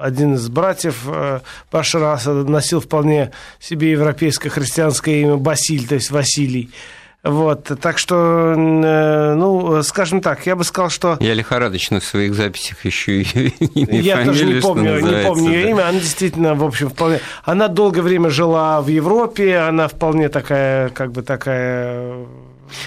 [0.00, 1.06] один из братьев
[1.70, 6.70] Башара Асада носил вполне себе европейское христианское имя Басиль, то есть Василий.
[7.24, 11.16] Вот, так что, э, ну, скажем так, я бы сказал, что...
[11.18, 15.70] Я лихорадочно в своих записях еще и имя, Я тоже не помню, не помню ее
[15.70, 17.20] имя, она действительно, в общем, вполне...
[17.42, 22.24] Она долгое время жила в Европе, она вполне такая, как бы такая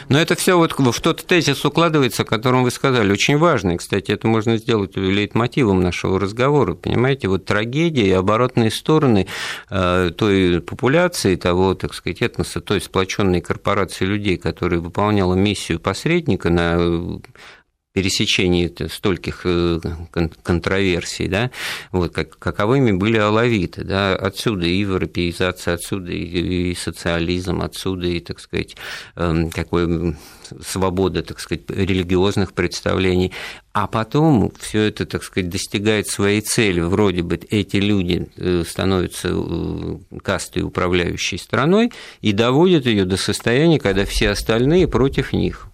[0.09, 3.77] но это все вот в тот тезис укладывается, о котором вы сказали, очень важный.
[3.77, 6.73] Кстати, это можно сделать лейтмотивом нашего разговора.
[6.73, 9.27] Понимаете, вот трагедия и оборотные стороны
[9.69, 16.49] э, той популяции, того, так сказать, этноса, той сплоченной корпорации людей, которая выполняла миссию посредника
[16.49, 17.19] на
[17.93, 19.79] пересечении стольких э,
[20.43, 21.51] контроверсий, да,
[21.91, 28.39] вот, как, каковыми были алавиты, да, отсюда и европеизация, отсюда и, социализм, отсюда и, так
[28.39, 28.77] сказать,
[29.15, 30.15] эм, какой
[30.65, 33.31] свобода, так сказать, религиозных представлений,
[33.73, 36.81] а потом все это, так сказать, достигает своей цели.
[36.81, 43.79] Вроде бы эти люди э, становятся э, кастой, управляющей страной, и доводят ее до состояния,
[43.79, 45.70] когда все остальные против них.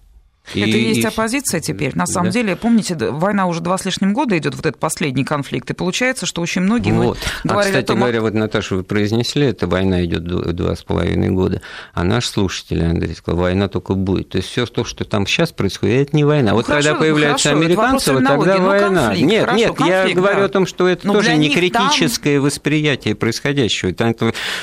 [0.54, 1.96] И, это и есть оппозиция теперь.
[1.96, 2.32] На самом да.
[2.32, 6.26] деле, помните, война уже два с лишним года идет, вот этот последний конфликт, и получается,
[6.26, 7.18] что очень многие вот.
[7.44, 7.98] мы а, кстати о том...
[7.98, 11.60] говоря, вот, Наташа, вы произнесли, эта война идет два с половиной года,
[11.92, 14.30] а наш слушатель, Андрей, сказал, война только будет.
[14.30, 16.50] То есть все то, что там сейчас происходит, это не война.
[16.50, 19.06] Ну, вот хорошо, когда появляются хорошо, американцы, вот тогда ну, война.
[19.08, 20.20] Конфликт, нет, хорошо, нет, конфликт, я да.
[20.20, 22.44] говорю о том, что это Но тоже не критическое там...
[22.44, 23.92] восприятие происходящего.
[23.92, 24.14] Там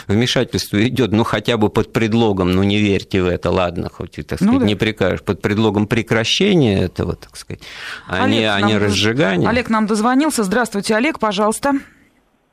[0.07, 4.31] вмешательство идет, ну, хотя бы под предлогом, ну, не верьте в это, ладно, хоть так
[4.31, 4.65] ну сказать, ну, да.
[4.65, 7.61] не прикажешь, под предлогом предлогом прекращения этого, так сказать,
[8.07, 9.47] а не, а не разжигания.
[9.47, 10.43] Олег нам дозвонился.
[10.43, 11.73] Здравствуйте, Олег, пожалуйста.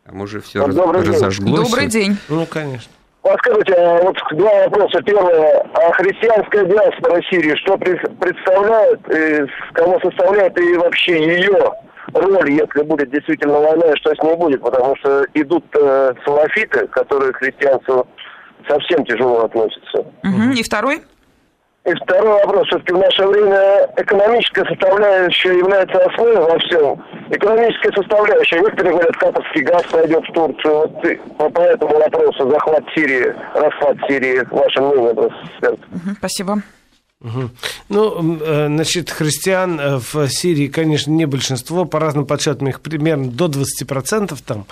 [0.05, 1.55] А мы уже все Добрый разожглось.
[1.55, 1.65] День.
[1.65, 2.17] Добрый день.
[2.29, 2.91] Ну, конечно.
[3.23, 5.01] Подскажите, а вот два вопроса.
[5.03, 11.73] Первое, а христианская диаспора Сирии, что представляет, и кого составляет, и вообще ее
[12.15, 16.89] роль, если будет действительно война, и что с ней будет, потому что идут э, салафиты,
[16.89, 18.09] которые к христианству
[18.69, 19.99] совсем тяжело относятся.
[20.25, 20.55] Угу.
[20.57, 21.03] И второй?
[21.85, 22.69] И второй вопрос.
[22.69, 27.05] Все-таки в наше время экономическая составляющая является основой во всем.
[27.31, 28.61] Экономическая составляющая.
[28.61, 30.93] Некоторые говорят, катарский газ пойдет в Турцию.
[31.39, 34.47] Вот по этому вопросу захват Сирии, расхват Сирии.
[34.51, 35.79] Ваше мнение, просто,
[36.19, 36.63] Спасибо.
[37.21, 37.51] Угу.
[37.89, 41.85] Ну, э, значит, христиан э, в Сирии, конечно, не большинство.
[41.85, 44.67] По разным подсчетам их примерно до 20% там.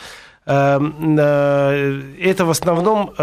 [0.46, 3.14] Эм, э, это в основном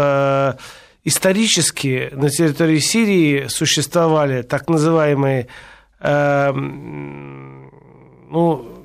[1.08, 5.48] исторически на территории Сирии существовали так называемые,
[6.00, 6.52] э,
[8.30, 8.78] ну,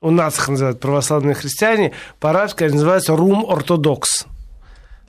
[0.00, 4.26] у нас их называют православные христиане, по-арабски они называются рум-ортодокс.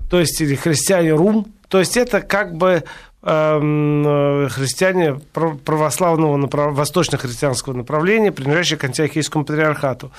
[0.10, 1.48] То есть, или христиане рум.
[1.68, 2.84] То есть, это как бы
[3.24, 5.20] эм, христиане
[5.66, 10.12] православного, восточно-христианского направления, принадлежащие к антиохийскому патриархату.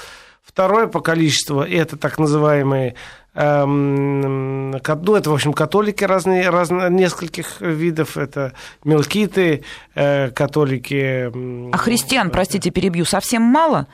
[0.43, 2.95] Второе по количеству– это так называемые
[3.37, 8.17] Эм, ну, это, в общем, католики разные, разные, нескольких видов.
[8.17, 9.63] Это мелкиты,
[9.95, 11.31] э, католики.
[11.71, 13.89] А христиан, простите, перебью, совсем мало?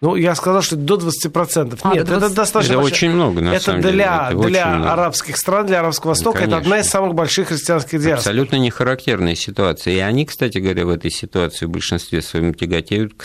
[0.00, 1.80] Ну, я сказал, что до 20%.
[1.82, 2.08] А, Нет, 20...
[2.08, 4.04] это достаточно Это очень много, на это самом для, деле.
[4.04, 4.92] Это для много.
[4.92, 6.54] арабских стран, для Арабского Востока, Конечно.
[6.54, 8.18] это одна из самых больших христианских диаспор.
[8.18, 9.94] Абсолютно не характерная ситуация.
[9.94, 13.24] И они, кстати говоря, в этой ситуации в большинстве своем тяготеют к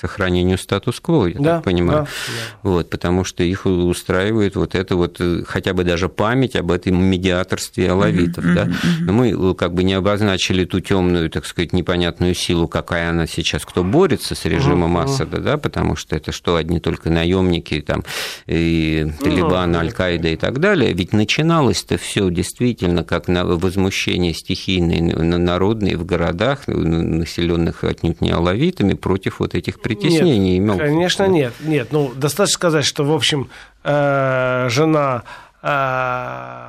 [0.00, 2.04] сохранению статус-кво, я да, так понимаю.
[2.04, 2.70] Да, да.
[2.70, 6.96] Вот, потому что их устраивает вот это вот, э, хотя бы даже память об этом
[7.04, 8.42] медиаторстве алавитов.
[8.42, 8.64] Mm-hmm, да?
[8.64, 9.00] Mm-hmm.
[9.00, 13.26] Но мы э, как бы не обозначили ту темную, так сказать, непонятную силу, какая она
[13.26, 15.04] сейчас, кто борется с режимом mm-hmm.
[15.04, 18.04] Асада, да, потому что это что, одни только наемники, там,
[18.46, 20.92] и Талибан, ну, Аль-Каида и так далее.
[20.92, 28.94] Ведь начиналось-то все действительно как на возмущение стихийное, народное в городах, населенных отнюдь не алавитами,
[28.94, 30.58] против вот этих притеснений.
[30.58, 31.54] Нет, конечно, нет.
[31.58, 33.50] Нет, ну, достаточно сказать, что, в общем,
[33.82, 35.24] э, жена
[35.60, 36.63] э,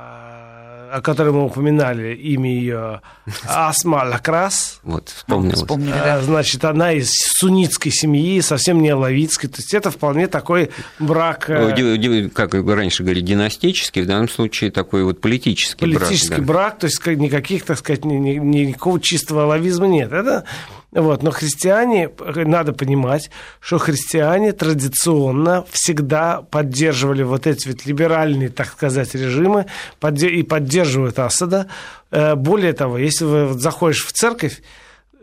[0.92, 3.00] о которой мы упоминали, имя ее
[3.48, 4.80] Асма Лакрас.
[4.82, 5.54] Вот, вспомнил.
[5.54, 6.20] Вспомнили, да.
[6.22, 9.48] Значит, она из суннитской семьи, совсем не алавитской.
[9.48, 11.48] То есть это вполне такой брак...
[11.48, 16.08] Э, как раньше говорили, династический, в данном случае такой вот политический, политический брак.
[16.08, 16.42] Политический да.
[16.42, 20.12] брак, то есть никаких, так сказать, никакого чистого алавизма нет.
[20.12, 20.44] Это
[20.92, 28.68] вот, но христиане, надо понимать, что христиане традиционно всегда поддерживали вот эти вот либеральные, так
[28.68, 29.66] сказать, режимы
[30.02, 31.68] и поддерживают Асада.
[32.10, 34.62] Э, более того, если вы заходишь в церковь,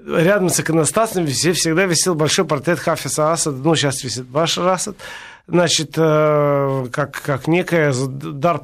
[0.06, 4.98] рядом с иконостасом всегда висел большой портрет Хафиса Асада, ну, сейчас висит Башар Асад,
[5.48, 8.62] значит, э, как, как некая дар,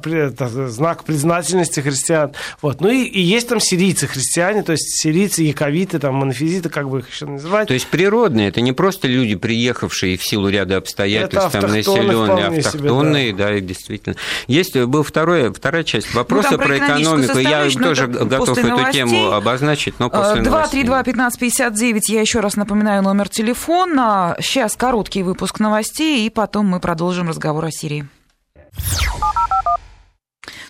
[0.68, 2.32] знак признательности христиан.
[2.62, 2.80] Вот.
[2.80, 7.00] Ну и, и есть там сирийцы христиане, то есть сирийцы, яковиты, там, монофизиты, как бы
[7.00, 7.68] их еще называть.
[7.68, 13.28] То есть природные, это не просто люди, приехавшие в силу ряда обстоятельств, там, населенные, автохтонные,
[13.28, 13.48] себе, да.
[13.50, 14.16] да, действительно.
[14.46, 17.38] Есть, был второй, вторая часть вопроса ну, про, про экономику.
[17.38, 18.92] Я тоже готов эту новостей.
[18.92, 24.36] тему обозначить, но после 232-1559, я еще раз напоминаю номер телефона.
[24.40, 28.08] Сейчас короткий выпуск новостей, и потом мы продолжим разговор о Сирии.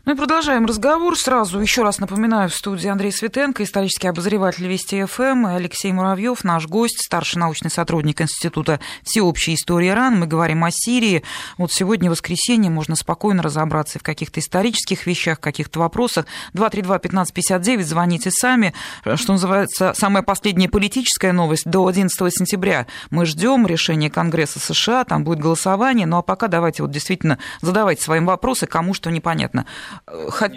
[0.06, 1.16] Мы продолжаем разговор.
[1.18, 6.42] Сразу еще раз напоминаю, в студии Андрей Светенко, исторический обозреватель Вести ФМ, и Алексей Муравьев,
[6.42, 10.16] наш гость, старший научный сотрудник Института всеобщей истории Ирана.
[10.16, 11.22] Мы говорим о Сирии.
[11.58, 16.24] Вот сегодня воскресенье, можно спокойно разобраться в каких-то исторических вещах, каких-то вопросах.
[16.54, 18.72] 232-1559, звоните сами.
[19.16, 22.86] Что называется, самая последняя политическая новость до 11 сентября.
[23.10, 26.06] Мы ждем решения Конгресса США, там будет голосование.
[26.06, 29.66] Ну а пока давайте вот действительно задавайте свои вопросы, кому что непонятно.
[30.06, 30.52] Хот...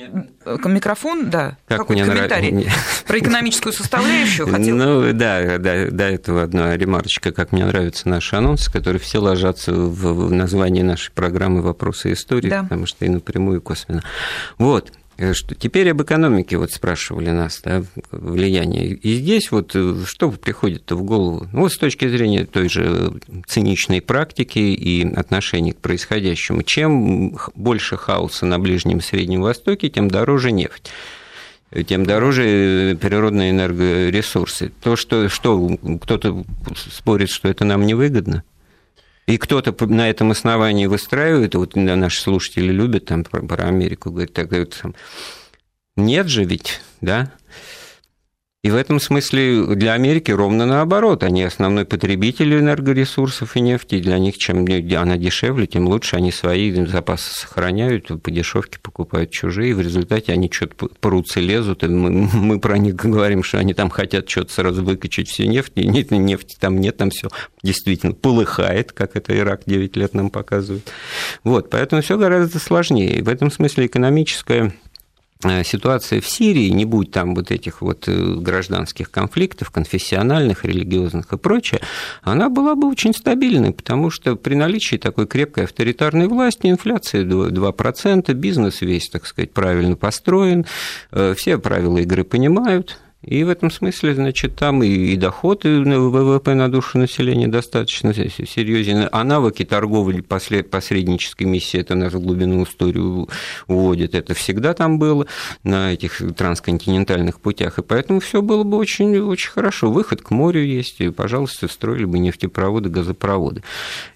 [0.65, 3.03] Микрофон, да, как какой комментарий нрав...
[3.07, 4.75] про экономическую составляющую хотел?
[4.75, 9.73] Ну, да, да, до этого одна ремарочка, как мне нравятся наши анонсы, которые все ложатся
[9.73, 12.63] в название нашей программы «Вопросы истории», да.
[12.63, 14.03] потому что и напрямую, и косвенно.
[14.57, 15.03] Вот, Э,
[15.34, 18.93] что теперь об экономике вот спрашивали нас, да, влияние.
[18.93, 21.47] И здесь вот э, что приходит-то в голову?
[21.51, 23.14] Ну, вот с точки зрения той же
[23.47, 26.64] циничной практики и отношения к происходящему.
[26.64, 30.91] Чем больше хаоса на Ближнем и Среднем Востоке, тем дороже нефть
[31.88, 34.72] тем дороже природные энергоресурсы.
[34.84, 36.43] То, что, что кто-то
[36.76, 38.43] спорит, что это нам невыгодно,
[39.26, 44.34] и кто-то на этом основании выстраивает, вот наши слушатели любят там про, про Америку, говорят,
[44.34, 44.82] так, говорят,
[45.95, 47.32] нет же ведь, да?
[48.64, 51.24] И в этом смысле для Америки ровно наоборот.
[51.24, 53.99] Они основной потребитель энергоресурсов и нефти.
[53.99, 59.76] Для них чем она дешевле, тем лучше они свои запасы сохраняют, по дешевке покупают чужие.
[59.76, 61.84] В результате они что-то прутся, лезут.
[61.84, 65.74] И мы, мы про них говорим, что они там хотят что-то сразу выкачать всю нефть.
[65.76, 67.28] И нет, нефти там нет, там все
[67.64, 70.89] действительно полыхает, как это Ирак 9 лет нам показывает.
[71.43, 73.18] Вот, поэтому все гораздо сложнее.
[73.18, 74.74] И в этом смысле экономическая
[75.63, 81.37] ситуация в Сирии, не будь там вот этих вот э, гражданских конфликтов, конфессиональных, религиозных и
[81.37, 81.81] прочее,
[82.21, 88.33] она была бы очень стабильной, потому что при наличии такой крепкой авторитарной власти инфляция 2%,
[88.33, 90.65] бизнес весь, так сказать, правильно построен,
[91.11, 96.53] э, все правила игры понимают, и в этом смысле, значит, там и, и доходы ВВП
[96.55, 103.30] на душу населения достаточно серьезен, а навыки торговли посреднической миссии, это нас в глубину историю
[103.67, 105.26] уводит, это всегда там было
[105.63, 109.89] на этих трансконтинентальных путях, и поэтому все было бы очень, очень хорошо.
[109.89, 113.63] Выход к морю есть, и, пожалуйста, строили бы нефтепроводы, газопроводы.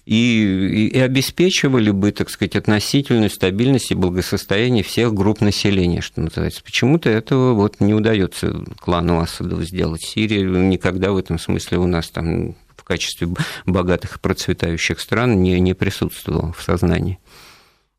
[0.04, 6.62] И, и обеспечивали бы, так сказать, относительную стабильность и благосостояние всех групп населения, что называется.
[6.64, 8.64] Почему-то этого вот не удается
[8.98, 10.02] клану Асадов сделать.
[10.02, 13.28] Сирия никогда в этом смысле у нас там в качестве
[13.64, 17.18] богатых и процветающих стран не, не присутствовала в сознании.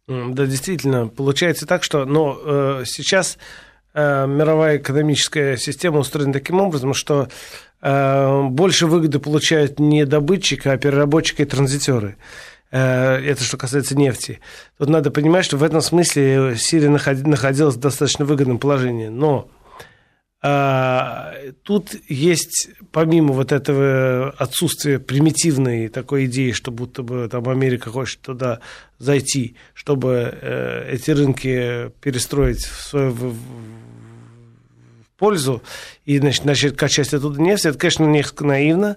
[0.08, 3.38] Да, действительно, получается так, что но, э, сейчас
[3.94, 7.30] э, мировая экономическая система устроена таким образом, что
[7.82, 12.18] э, больше выгоды получают не добытчик, а переработчик и транзитеры.
[12.72, 14.40] Э, это что касается нефти.
[14.80, 19.08] Тут надо понимать, что в этом смысле Сирия находилась в достаточно выгодном положении.
[19.08, 19.48] Но
[20.42, 28.22] тут есть, помимо вот этого отсутствия примитивной такой идеи, что будто бы там Америка хочет
[28.22, 28.62] туда
[29.00, 33.36] зайти, чтобы э, эти рынки перестроить в свою в
[35.18, 35.62] пользу
[36.06, 38.96] и значит, начать качать оттуда нефть, это, конечно, несколько наивно.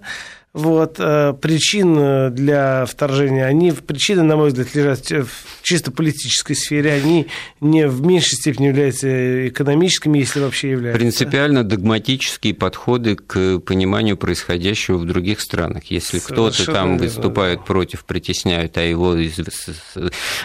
[0.53, 6.93] Вот, э, причин для вторжения, они, причины, на мой взгляд, лежат в чисто политической сфере,
[6.93, 7.27] они
[7.59, 10.99] не в меньшей степени являются экономическими, если вообще являются.
[10.99, 15.85] Принципиально догматические подходы к пониманию происходящего в других странах.
[15.85, 17.65] Если кто-то там выступает да.
[17.65, 19.15] против, притесняют, а его,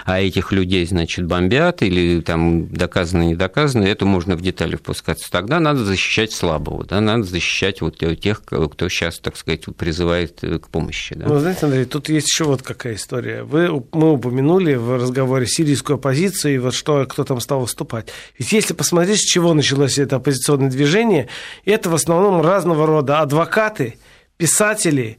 [0.05, 5.31] а этих людей, значит, бомбят или там доказано, не доказано, это можно в детали впускаться.
[5.31, 9.65] Тогда надо защищать слабого, да, надо защищать вот тех, кто сейчас, так сказать,
[9.99, 11.15] призывает э, к помощи.
[11.15, 11.27] Да.
[11.27, 13.43] Ну, знаете, Андрей, тут есть еще вот какая история.
[13.43, 18.09] Вы, мы упомянули в разговоре сирийскую оппозицию и вот что, кто там стал выступать.
[18.39, 21.29] Ведь если посмотреть, с чего началось это оппозиционное движение,
[21.65, 23.99] это в основном разного рода адвокаты,
[24.37, 25.19] писатели,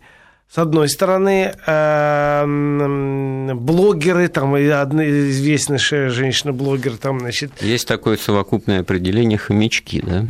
[0.51, 7.51] с одной стороны, эм, блогеры, там одна известнейшая женщина-блогер, там, значит...
[7.61, 10.25] Есть такое совокупное определение хомячки, да?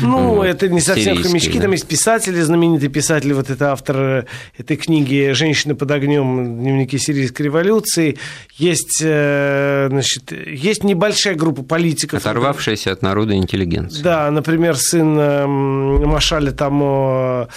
[0.00, 5.32] Ну, это не совсем хомячки, там есть писатели, знаменитый писатель, вот это автор этой книги
[5.32, 6.56] «Женщины под огнем.
[6.56, 8.16] Дневники сирийской революции».
[8.56, 12.20] Есть, э, значит, есть небольшая группа политиков.
[12.20, 14.04] Оторвавшаяся от народа интеллигенция.
[14.04, 17.52] Да, например, сын эм, Машаля Тамо, э,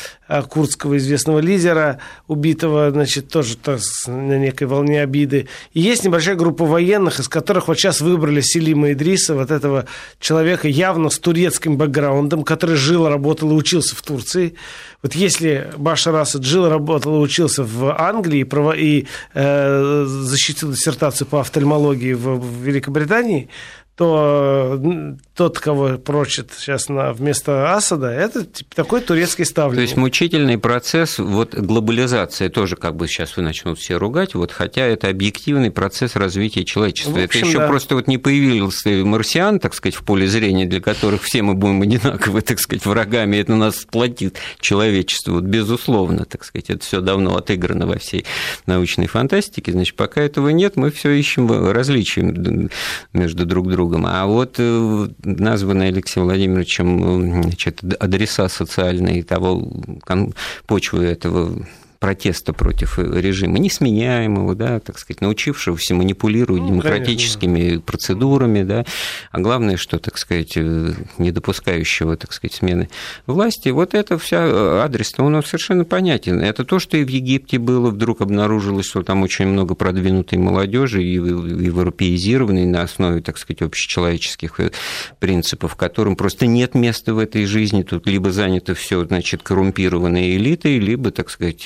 [0.50, 5.48] курдского известного лидера, убитого, значит, тоже так, на некой волне обиды.
[5.74, 9.86] И есть небольшая группа военных, из которых вот сейчас выбрали Селима Идриса, вот этого
[10.20, 14.56] человека явно с турецким бэкграундом, который жил, работал и учился в Турции.
[15.04, 18.46] Вот если Башар Асад жил, работал и учился в Англии
[18.78, 23.50] и, э, защитил диссертацию по офтальмологии в Великобритании,
[23.98, 24.80] то
[25.34, 29.78] тот, кого прочит сейчас на, вместо Асада, это типа, такой турецкий ставленник.
[29.78, 34.52] То есть мучительный процесс, вот глобализация тоже как бы сейчас вы начнут все ругать, вот,
[34.52, 37.14] хотя это объективный процесс развития человечества.
[37.14, 37.68] общем, это еще да.
[37.68, 41.82] просто вот не появился марсиан, так сказать, в поле зрения, для которых все мы будем
[41.82, 47.36] одинаковы, так сказать, врагами, это нас сплотит человечество, вот безусловно, так сказать, это все давно
[47.36, 48.26] отыграно во всей
[48.68, 52.22] научной фантастике, значит, пока этого нет, мы все ищем различия
[53.14, 53.87] между друг другом.
[53.96, 59.72] А вот э, названные Алексеем Владимировичем значит, адреса социальные того
[60.66, 61.66] почвы этого
[62.00, 67.82] протеста против режима, несменяемого, да, так сказать, научившегося манипулировать ну, демократическими конечно.
[67.82, 68.86] процедурами, да,
[69.32, 72.90] а главное, что, так сказать, э, не допускающего, так сказать, смены
[73.26, 76.42] власти, вот это вся э, адрес он совершенно понятен.
[76.42, 81.04] Это то, что и в Египте было, вдруг обнаружилось, что там очень много продвинутой молодежи
[81.04, 84.72] и европеизированной на основе, так сказать, общечеловеческих э,
[85.20, 90.80] принципов, которым просто нет места в этой жизни, тут либо занято все, значит, коррумпированные элиты,
[90.80, 91.64] либо, так сказать,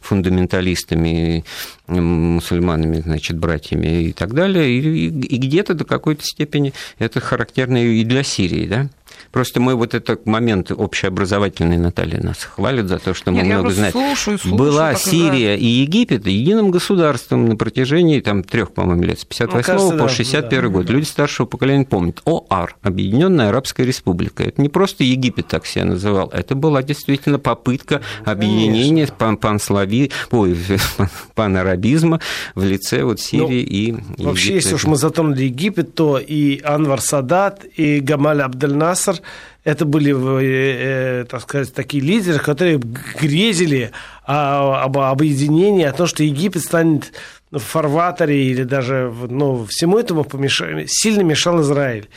[0.00, 1.44] фундаменталистами,
[1.86, 4.70] мусульманами, значит, братьями и так далее.
[4.70, 8.88] И, и где-то до какой-то степени это характерно и для Сирии, да?
[9.32, 13.70] Просто мы вот этот момент общеобразовательный, Наталья, нас хвалит за то, что мы Нет, много
[13.70, 13.92] знаем.
[13.92, 19.24] Слушаю, слушаю, Была Сирия и Египет единым государством на протяжении там, трех, по-моему, лет, с
[19.24, 20.90] 58 ну, по 61 да, год.
[20.90, 22.22] Люди старшего поколения помнят.
[22.24, 24.42] ОАР, Объединенная Арабская Республика.
[24.42, 30.56] Это не просто Египет так себя называл, это была действительно попытка объединения пан панслави, ой,
[31.34, 32.20] панарабизма
[32.54, 34.22] в лице вот Сирии ну, и Египта.
[34.22, 38.74] Вообще, если уж мы затронули Египет, то и Анвар Садат, и Гамаль Абдель
[39.64, 43.90] Это были, э, э, так сказать, такие лидеры, которые грезили
[44.24, 47.12] об объединении, о том, что Египет станет
[47.50, 52.08] в фарватере или даже ну, всему этому помешали, сильно мешал Израиль.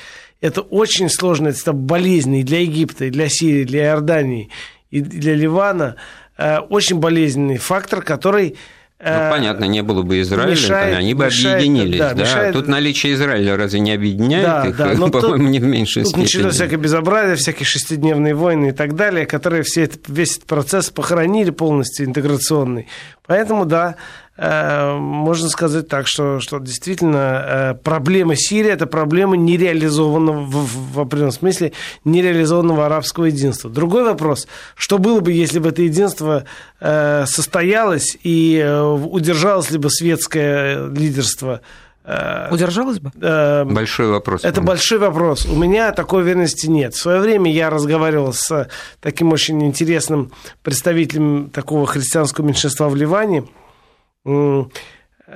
[0.41, 4.49] Это очень сложно, это болезнь и для Египта, и для Сирии, и для Иордании,
[4.89, 5.95] и для Ливана.
[6.37, 8.57] Э, очень болезненный фактор, который
[9.03, 11.99] ну, э, понятно, не было бы Израиля, мешает, они бы мешает, объединились.
[11.99, 12.21] Да, да?
[12.21, 12.53] Мешает...
[12.53, 14.77] Тут наличие Израиля разве не объединяет да, их?
[14.77, 16.23] Да, по-моему, не в меньшей тут степени.
[16.23, 20.91] Началось всякое безобразие, всякие шестидневные войны и так далее, которые все это, весь этот процесс
[20.91, 22.87] похоронили полностью интеграционный.
[23.25, 23.95] Поэтому, да,
[24.41, 31.31] можно сказать так, что, что действительно э, проблема Сирии– это проблема нереализованного, в, в определенном
[31.31, 31.73] смысле,
[32.05, 33.69] нереализованного арабского единства.
[33.69, 36.45] Другой вопрос, что было бы, если бы это единство
[36.79, 38.65] э, состоялось и
[39.11, 41.61] удержалось ли бы светское лидерство
[42.49, 43.11] Удержалось бы?
[43.13, 44.43] Большой вопрос.
[44.43, 45.45] Это большой вопрос.
[45.45, 46.95] У меня такой уверенности нет.
[46.95, 48.67] В свое время я разговаривал с
[48.99, 50.31] таким очень интересным
[50.63, 53.43] представителем такого христианского меньшинства в Ливане–
[54.25, 54.63] Э,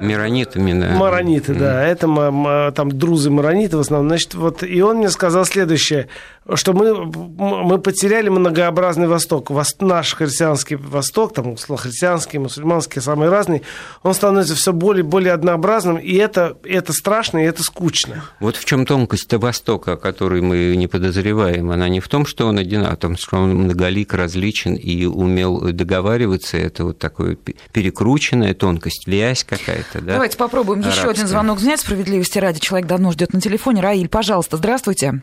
[0.02, 0.90] Маронитами, да.
[0.96, 1.84] Марониты, да.
[1.84, 4.10] Это там друзы марониты в основном.
[4.10, 6.08] Значит, вот, и он мне сказал следующее,
[6.54, 9.52] что мы, мы потеряли многообразный Восток.
[9.80, 13.64] Наш христианский Восток, там, христианский, мусульманский, самый разный,
[14.04, 18.24] он становится все более и более однообразным, и это, это страшно, и это скучно.
[18.40, 21.72] Вот в чем тонкость Востока, о которой мы не подозреваем.
[21.72, 25.06] Она не в том, что он один, а в том, что он многолик, различен и
[25.06, 26.58] умел договариваться.
[26.58, 27.38] Это вот такая
[27.72, 29.85] перекрученная тонкость, вязь какая-то.
[29.94, 30.14] Да?
[30.14, 31.02] Давайте попробуем Арабская.
[31.02, 31.80] еще один звонок снять.
[31.80, 32.60] Справедливости ради.
[32.60, 33.82] Человек давно ждет на телефоне.
[33.82, 35.22] Раиль, пожалуйста, здравствуйте.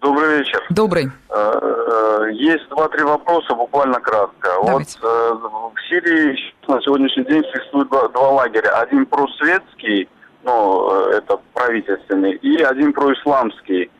[0.00, 0.62] Добрый вечер.
[0.70, 1.10] Добрый.
[1.28, 4.50] Э, э, есть два-три вопроса, буквально кратко.
[4.64, 4.98] Давайте.
[5.02, 5.34] Вот э,
[5.74, 6.36] в Сирии
[6.68, 8.70] на сегодняшний день существует два, два лагеря.
[8.80, 10.08] Один просветский,
[10.42, 13.90] ну, это правительственный, и один происламский.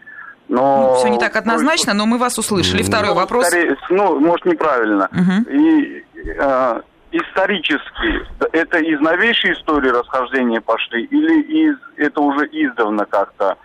[0.48, 0.92] Но...
[0.92, 2.82] Ну, все не так однозначно, но мы вас услышали.
[2.82, 3.46] Второй ну, вопрос.
[3.46, 5.08] Скорее, ну, может, неправильно.
[5.12, 5.50] Угу.
[5.50, 6.04] И
[6.38, 6.80] э,
[7.12, 13.56] исторически, это из новейшей истории расхождения пошли, или из, это уже издавна как-то?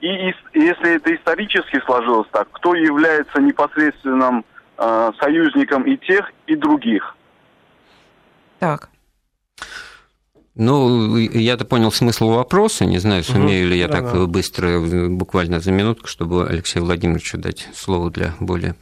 [0.00, 4.44] И если это исторически сложилось так, кто является непосредственным
[4.78, 7.16] э, союзником и тех, и других?
[8.58, 8.88] Так.
[10.54, 14.26] Ну, я-то понял смысл вопроса, не знаю, сумею угу, ли я да, так да.
[14.26, 18.74] быстро, буквально за минутку, чтобы Алексею Владимировичу дать слово для более...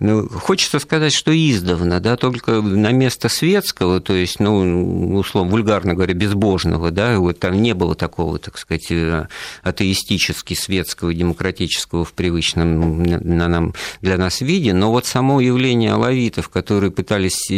[0.00, 5.94] Ну, хочется сказать, что издавна, да, только на место светского, то есть, ну, условно, вульгарно
[5.94, 9.28] говоря, безбожного, да, вот там не было такого, так сказать, э,
[9.62, 16.48] атеистически светского, демократического в привычном на нам, для нас виде, но вот само явление алавитов,
[16.48, 17.52] которые пытались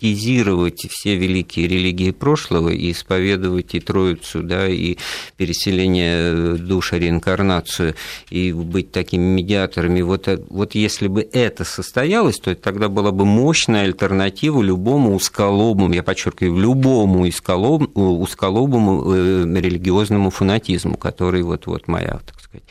[0.00, 4.96] синтезировать все великие религии прошлого и исповедовать и Троицу, да, и
[5.36, 7.94] переселение душ, реинкарнацию,
[8.30, 10.02] и быть такими медиаторами.
[10.02, 16.02] Вот, вот если бы это состоялось, то тогда была бы мощная альтернатива любому узколобому, я
[16.02, 22.64] подчеркиваю, любому узколоб, узколобому э, религиозному фанатизму, который вот, вот моя, так сказать,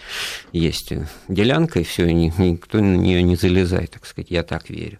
[0.52, 0.94] есть
[1.28, 4.98] делянка, и все, никто на нее не залезает, так сказать, я так верю.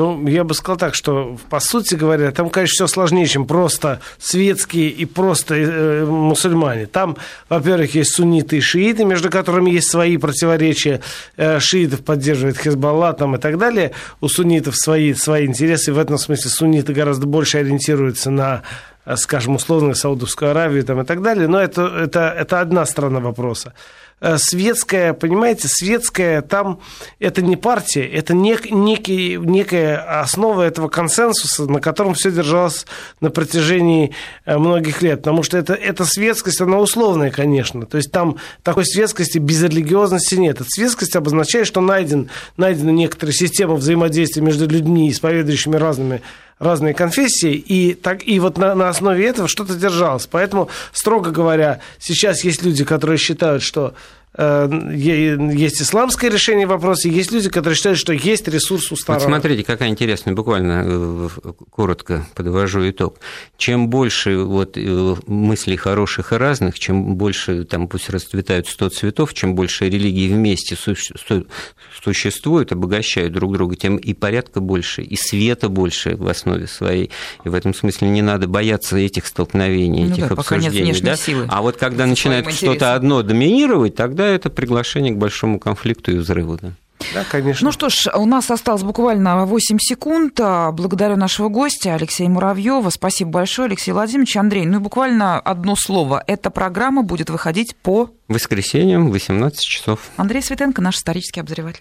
[0.00, 4.00] Ну, я бы сказал так, что, по сути говоря, там, конечно, все сложнее, чем просто
[4.18, 6.86] светские и просто э, мусульмане.
[6.86, 7.18] Там,
[7.50, 11.02] во-первых, есть сунниты и шииты, между которыми есть свои противоречия.
[11.36, 13.92] Э, шиитов поддерживает Хизбалла там, и так далее.
[14.22, 15.92] У суннитов свои, свои интересы.
[15.92, 18.62] В этом смысле сунниты гораздо больше ориентируются на
[19.04, 21.46] э, скажем, условно, Саудовскую Аравию там, и так далее.
[21.46, 23.74] Но это, это, это одна сторона вопроса.
[24.22, 26.80] Э, светская, понимаете, светская, там
[27.20, 32.84] это не партия, это нек, некий, некая основа этого консенсуса, на котором все держалось
[33.22, 34.12] на протяжении
[34.44, 35.20] э, многих лет.
[35.20, 37.86] Потому что это, эта светскость, она условная, конечно.
[37.86, 40.60] То есть там такой светскости без религиозности нет.
[40.60, 46.20] Эта светскость обозначает, что найден, найдена некоторая система взаимодействия между людьми, исповедующими разными
[46.60, 50.28] разные конфессии, и, так, и вот на, на основе этого что-то держалось.
[50.30, 53.94] Поэтому, строго говоря, сейчас есть люди, которые считают, что
[54.40, 59.20] есть исламское решение вопроса, есть люди, которые считают, что есть ресурс у сторон.
[59.20, 61.28] Вот смотрите, какая интересная, буквально э,
[61.70, 63.18] коротко подвожу итог.
[63.58, 69.34] Чем больше вот э, мыслей хороших и разных, чем больше там пусть расцветают сто цветов,
[69.34, 76.16] чем больше религий вместе существуют, обогащают друг друга, тем и порядка больше, и света больше
[76.16, 77.10] в основе своей.
[77.44, 80.98] И в этом смысле не надо бояться этих столкновений, ну этих да, обсуждений.
[81.02, 81.16] да?
[81.16, 81.46] Силы.
[81.50, 86.58] А вот когда начинает что-то одно доминировать, тогда это приглашение к большому конфликту и взрыву.
[86.60, 86.72] Да.
[87.14, 87.64] Да, конечно.
[87.64, 90.38] Ну что ж, у нас осталось буквально 8 секунд.
[90.38, 92.90] Благодарю нашего гостя Алексея Муравьева.
[92.90, 94.36] Спасибо большое, Алексей Владимирович.
[94.36, 96.22] Андрей, ну и буквально одно слово.
[96.26, 98.10] Эта программа будет выходить по...
[98.28, 100.10] Воскресеньям в 18 часов.
[100.18, 101.78] Андрей Светенко, наш исторический обозреватель.